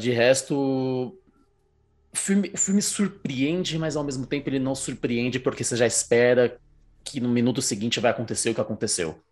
De 0.00 0.10
resto, 0.10 0.56
o 0.56 2.16
filme, 2.16 2.50
o 2.54 2.56
filme 2.56 2.80
surpreende, 2.80 3.78
mas 3.78 3.94
ao 3.94 4.04
mesmo 4.04 4.26
tempo 4.26 4.48
ele 4.48 4.58
não 4.58 4.74
surpreende 4.74 5.38
porque 5.38 5.62
você 5.62 5.76
já 5.76 5.86
espera 5.86 6.58
que 7.04 7.20
no 7.20 7.28
minuto 7.28 7.60
seguinte 7.60 8.00
vai 8.00 8.10
acontecer 8.10 8.48
o 8.48 8.54
que 8.54 8.60
aconteceu. 8.62 9.22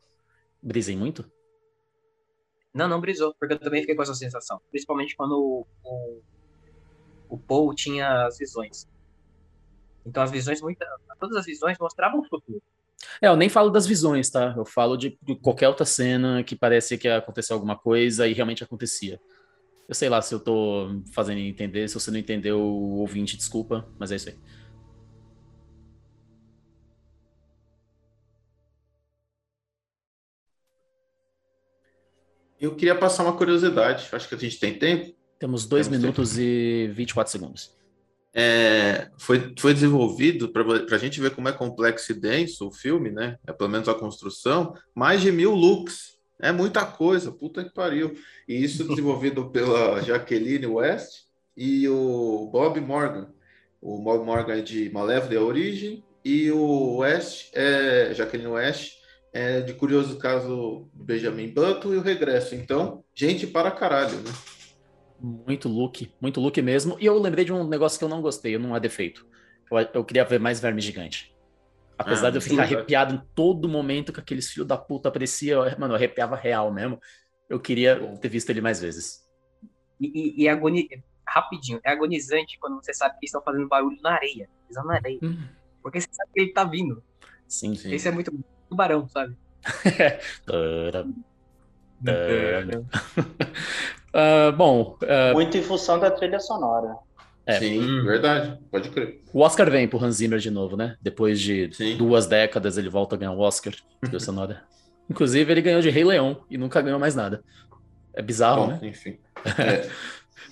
Brisei 0.63 0.99
muito? 0.99 1.25
Não, 2.75 2.89
não 2.89 3.01
brisou, 3.01 3.35
porque 3.39 3.55
eu 3.55 3.59
também 3.59 3.81
fiquei 3.81 3.95
com 3.95 4.03
essa 4.03 4.15
sensação. 4.15 4.61
Principalmente 4.71 5.15
quando 5.15 5.33
o, 5.33 5.67
o, 5.85 6.23
o 7.29 7.39
Paul 7.39 7.75
tinha 7.75 8.27
as 8.27 8.39
visões. 8.39 8.89
Então 10.05 10.23
as 10.23 10.31
visões, 10.31 10.61
muita, 10.61 10.87
todas 11.21 11.37
as 11.37 11.47
visões 11.47 11.79
mostravam 11.79 12.21
o 12.21 12.25
futuro. 12.25 12.63
É, 13.21 13.29
eu 13.29 13.37
nem 13.37 13.49
falo 13.49 13.71
das 13.71 13.87
visões, 13.87 14.31
tá? 14.31 14.55
Eu 14.57 14.65
falo 14.65 14.97
de, 14.97 15.19
qualquer 15.43 15.69
outra 15.69 15.85
cena 15.85 16.43
que 16.43 16.57
parecia 16.57 16.97
que 16.97 17.09
ia 17.09 17.19
acontecer 17.19 17.53
alguma 17.53 17.77
coisa 17.77 18.27
e 18.27 18.33
realmente 18.33 18.65
acontecia. 18.65 19.21
Eu 19.89 19.95
sei 19.95 20.09
lá 20.09 20.23
se 20.23 20.35
eu 20.35 20.41
tô 20.41 21.03
fazendo 21.13 21.39
entender, 21.39 21.89
se 21.89 21.95
você 21.95 22.11
não 22.11 22.19
entendeu, 22.19 22.61
ouvinte, 22.61 23.37
desculpa, 23.37 23.87
mas 23.99 24.13
é 24.13 24.17
isso 24.17 24.29
aí. 24.29 24.39
Eu 32.63 32.75
queria 32.75 32.95
passar 32.95 33.25
uma 33.25 33.37
curiosidade. 33.37 34.09
Acho 34.11 34.29
que 34.29 34.35
a 34.35 34.39
gente 34.39 34.59
tem 34.59 34.79
tempo. 34.79 35.15
Temos 35.39 35.67
2 35.67 35.89
minutos 35.89 36.31
tempo. 36.31 36.43
e 36.43 36.89
24 36.95 37.31
segundos 37.31 37.83
é, 38.35 39.09
foi, 39.19 39.53
foi 39.59 39.75
desenvolvido, 39.75 40.49
para 40.49 40.97
a 40.97 40.99
gente 40.99 41.21
ver 41.21 41.35
como 41.35 41.49
é 41.49 41.53
complexo 41.53 42.13
e 42.13 42.15
denso 42.15 42.69
o 42.69 42.73
filme, 42.73 43.11
né? 43.11 43.39
É, 43.47 43.53
pelo 43.53 43.69
menos 43.69 43.89
a 43.89 43.95
construção, 43.95 44.75
mais 44.95 45.21
de 45.21 45.31
mil 45.31 45.55
looks. 45.55 46.13
É 46.41 46.51
muita 46.51 46.85
coisa, 46.85 47.31
puta 47.31 47.63
que 47.63 47.73
pariu. 47.73 48.15
E 48.49 48.65
isso 48.65 48.85
desenvolvido 48.89 49.51
pela 49.51 50.01
Jaqueline 50.01 50.67
West 50.67 51.25
e 51.57 51.87
o 51.89 52.49
Bob 52.51 52.81
Morgan. 52.81 53.29
O 53.81 53.99
Bob 53.99 54.25
Morgan 54.25 54.55
é 54.55 54.61
de 54.61 54.91
Malévola 54.91 55.39
a 55.39 55.43
Origem 55.43 56.03
e 56.25 56.51
o 56.51 56.99
West, 56.99 57.51
é, 57.53 58.15
Jaqueline 58.15 58.49
West, 58.49 59.02
é 59.33 59.61
de 59.61 59.73
Curioso 59.73 60.19
Caso 60.19 60.89
do 60.93 61.05
Benjamin 61.05 61.49
Button 61.49 61.95
e 61.95 61.97
o 61.97 62.03
Regresso. 62.03 62.55
Então, 62.55 63.03
gente 63.15 63.47
para 63.47 63.71
caralho, 63.71 64.19
né? 64.19 64.31
Muito 65.19 65.69
look, 65.69 66.13
muito 66.21 66.41
look 66.41 66.61
mesmo. 66.61 66.97
E 67.01 67.07
eu 67.07 67.19
lembrei 67.19 67.45
de 67.45 67.53
um 67.53 67.67
negócio 67.67 67.99
que 67.99 68.05
eu 68.05 68.09
não 68.09 68.21
gostei, 68.21 68.59
não 68.59 68.77
é 68.77 68.81
defeito. 68.81 69.27
Eu, 69.71 69.79
eu 69.95 70.05
queria 70.05 70.25
ver 70.25 70.39
mais 70.39 70.61
verme 70.61 70.81
gigante. 70.81 71.35
Apesar 71.97 72.29
ah, 72.29 72.31
de 72.31 72.39
eu 72.39 72.43
ficar 72.43 72.63
arrepiado 72.63 73.15
em 73.15 73.23
todo 73.35 73.69
momento 73.69 74.13
que 74.13 74.21
aqueles 74.21 74.51
filhos 74.51 74.67
da 74.67 74.77
puta 74.77 75.09
aparecia, 75.09 75.57
mano, 75.79 75.93
eu 75.93 75.97
arrepiava 75.97 76.37
real 76.37 76.73
mesmo. 76.73 76.99
Eu 77.49 77.61
queria 77.61 78.17
ter 78.21 78.29
visto 78.29 78.51
ele 78.51 78.61
mais 78.61 78.81
vezes. 78.81 79.29
E, 80.01 80.41
e, 80.41 80.43
e 80.43 80.49
agoni... 80.49 80.89
rapidinho, 81.27 81.81
é 81.85 81.93
agonizante 81.93 82.59
quando 82.59 82.83
você 82.83 82.93
sabe 82.93 83.19
que 83.19 83.27
estão 83.27 83.43
fazendo 83.43 83.69
barulho 83.69 84.01
na 84.03 84.15
areia, 84.15 84.49
na 84.71 84.95
areia. 84.95 85.21
Hum. 85.23 85.39
Porque 85.83 86.01
você 86.01 86.09
sabe 86.11 86.31
que 86.35 86.41
ele 86.41 86.53
tá 86.53 86.65
vindo. 86.65 87.03
Sim, 87.47 87.75
sim. 87.75 87.93
Esse 87.93 88.09
é 88.09 88.11
muito 88.11 88.33
tubarão, 88.73 89.09
sabe? 89.09 89.37
Uh, 94.15 94.53
bom. 94.55 94.99
Uh... 95.03 95.33
Muito 95.33 95.57
em 95.57 95.63
função 95.63 95.99
da 95.99 96.11
trilha 96.11 96.39
sonora. 96.39 96.97
É, 97.47 97.59
Sim, 97.59 97.81
hum. 97.81 98.05
verdade, 98.05 98.59
pode 98.71 98.91
crer. 98.91 99.23
O 99.33 99.41
Oscar 99.41 99.71
vem 99.71 99.89
pro 99.89 100.03
Hans 100.03 100.17
Zimmer 100.17 100.39
de 100.39 100.51
novo, 100.51 100.77
né? 100.77 100.97
Depois 101.01 101.41
de 101.41 101.71
Sim. 101.73 101.97
duas 101.97 102.27
décadas 102.27 102.77
ele 102.77 102.89
volta 102.89 103.17
a 103.17 103.19
ganhar 103.19 103.33
o 103.33 103.41
Oscar 103.41 103.73
trilha 104.01 104.21
sonora. 104.21 104.63
Inclusive, 105.09 105.51
ele 105.51 105.63
ganhou 105.63 105.81
de 105.81 105.91
Rei 105.91 106.05
Leão 106.05 106.45
e 106.51 106.59
nunca 106.59 106.83
ganhou 106.83 106.99
mais 106.99 107.15
nada. 107.15 107.43
É 108.15 108.21
bizarro, 108.21 108.67
Bom, 108.67 108.73
né? 108.73 108.81
Enfim. 108.83 109.19
É. 109.59 109.91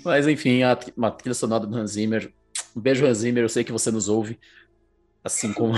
Mas 0.05 0.27
enfim, 0.27 0.63
a, 0.63 0.79
uma 0.97 1.11
trilha 1.11 1.35
sonora 1.35 1.67
do 1.67 1.77
Hans 1.77 1.93
Zimmer. 1.93 2.33
Um 2.75 2.81
beijo, 2.81 3.07
Hans 3.07 3.19
Zimmer, 3.19 3.45
eu 3.45 3.49
sei 3.49 3.63
que 3.63 3.73
você 3.73 3.91
nos 3.91 4.09
ouve. 4.09 4.39
Assim 5.23 5.53
como. 5.53 5.75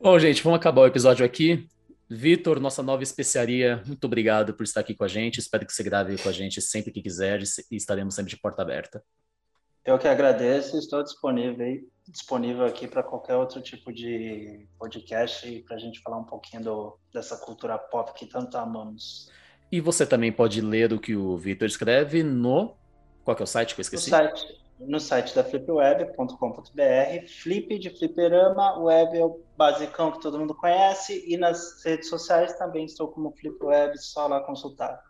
Bom, 0.00 0.18
gente, 0.18 0.42
vamos 0.42 0.58
acabar 0.58 0.82
o 0.82 0.86
episódio 0.86 1.24
aqui. 1.24 1.68
Vitor, 2.08 2.58
nossa 2.58 2.82
nova 2.82 3.02
especiaria, 3.02 3.82
muito 3.86 4.04
obrigado 4.04 4.52
por 4.54 4.64
estar 4.64 4.80
aqui 4.80 4.94
com 4.94 5.04
a 5.04 5.08
gente. 5.08 5.38
Espero 5.38 5.64
que 5.64 5.72
você 5.72 5.82
grave 5.82 6.20
com 6.20 6.28
a 6.28 6.32
gente 6.32 6.60
sempre 6.60 6.90
que 6.90 7.00
quiser 7.00 7.40
e 7.70 7.76
estaremos 7.76 8.14
sempre 8.14 8.30
de 8.30 8.40
porta 8.40 8.62
aberta. 8.62 9.02
Eu 9.84 9.98
que 9.98 10.08
agradeço, 10.08 10.76
estou 10.76 11.02
disponível, 11.02 11.80
disponível 12.08 12.64
aqui 12.64 12.88
para 12.88 13.02
qualquer 13.02 13.36
outro 13.36 13.62
tipo 13.62 13.92
de 13.92 14.66
podcast 14.78 15.64
para 15.66 15.76
a 15.76 15.78
gente 15.78 16.00
falar 16.00 16.18
um 16.18 16.24
pouquinho 16.24 16.62
do, 16.64 16.98
dessa 17.14 17.36
cultura 17.36 17.78
pop 17.78 18.12
que 18.12 18.26
tanto 18.26 18.58
amamos. 18.58 19.30
E 19.70 19.80
você 19.80 20.04
também 20.04 20.32
pode 20.32 20.60
ler 20.60 20.92
o 20.92 20.98
que 20.98 21.14
o 21.14 21.36
Vitor 21.36 21.68
escreve 21.68 22.24
no. 22.24 22.76
Qual 23.24 23.36
é 23.38 23.42
o 23.42 23.46
site 23.46 23.74
que 23.74 23.80
eu 23.80 23.82
esqueci? 23.82 24.10
No 24.10 24.16
site 24.16 24.59
no 24.80 24.98
site 24.98 25.34
da 25.34 25.44
flipweb.com.br, 25.44 27.26
flip 27.42 27.78
de 27.78 27.90
fliperama, 27.90 28.78
web 28.78 29.18
é 29.18 29.24
o 29.24 29.40
basicão 29.56 30.10
que 30.10 30.20
todo 30.20 30.38
mundo 30.38 30.54
conhece, 30.54 31.24
e 31.26 31.36
nas 31.36 31.84
redes 31.84 32.08
sociais 32.08 32.54
também 32.54 32.86
estou 32.86 33.08
como 33.08 33.32
flipweb, 33.32 33.98
só 33.98 34.26
lá 34.26 34.40
consultar. 34.40 35.02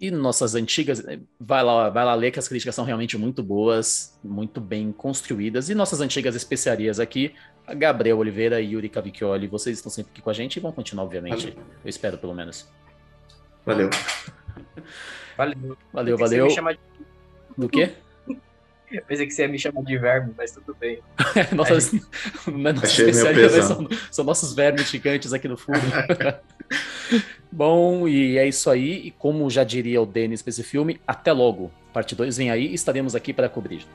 E 0.00 0.12
nossas 0.12 0.54
antigas, 0.54 1.02
vai 1.40 1.62
lá, 1.64 1.90
vai 1.90 2.04
lá 2.04 2.14
ler 2.14 2.30
que 2.30 2.38
as 2.38 2.46
críticas 2.46 2.74
são 2.74 2.84
realmente 2.84 3.18
muito 3.18 3.42
boas, 3.42 4.16
muito 4.22 4.60
bem 4.60 4.92
construídas. 4.92 5.68
E 5.70 5.74
nossas 5.74 6.00
antigas 6.00 6.36
especiarias 6.36 7.00
aqui, 7.00 7.34
a 7.66 7.74
Gabriel 7.74 8.16
Oliveira 8.18 8.60
e 8.60 8.74
Yuri 8.74 8.88
Cavicchioli, 8.88 9.48
vocês 9.48 9.78
estão 9.78 9.90
sempre 9.90 10.12
aqui 10.12 10.22
com 10.22 10.30
a 10.30 10.32
gente 10.32 10.56
e 10.56 10.60
vão 10.60 10.70
continuar, 10.70 11.02
obviamente. 11.02 11.50
Valeu. 11.50 11.64
Eu 11.84 11.88
espero, 11.88 12.16
pelo 12.16 12.32
menos. 12.32 12.68
Valeu. 13.66 13.90
Valeu. 15.36 15.76
Valeu, 15.92 16.16
valeu. 16.16 16.46
De... 16.46 16.78
Do 17.56 17.68
quê? 17.68 17.96
Pensei 19.06 19.26
que 19.26 19.32
você 19.32 19.42
ia 19.42 19.48
me 19.48 19.58
chamar 19.58 19.82
de 19.82 19.98
verme, 19.98 20.32
mas 20.36 20.52
tudo 20.52 20.76
bem. 20.78 21.00
Nossas, 21.54 21.92
Aí... 21.92 22.00
especialidade 22.84 23.64
são, 23.64 23.88
são, 24.10 24.24
nossos 24.24 24.54
vermes 24.54 24.90
gigantes 24.90 25.32
aqui 25.32 25.48
no 25.48 25.56
fundo. 25.56 25.80
Bom, 27.50 28.06
e 28.06 28.38
é 28.38 28.46
isso 28.46 28.70
aí. 28.70 29.06
E 29.06 29.10
como 29.10 29.48
já 29.50 29.64
diria 29.64 30.00
o 30.00 30.06
Denis 30.06 30.42
para 30.42 30.50
esse 30.50 30.62
filme, 30.62 31.00
até 31.06 31.32
logo. 31.32 31.70
Parte 31.92 32.14
2 32.14 32.36
vem 32.36 32.50
aí 32.50 32.66
e 32.66 32.74
estaremos 32.74 33.14
aqui 33.14 33.32
para 33.32 33.48
cobrir. 33.48 33.86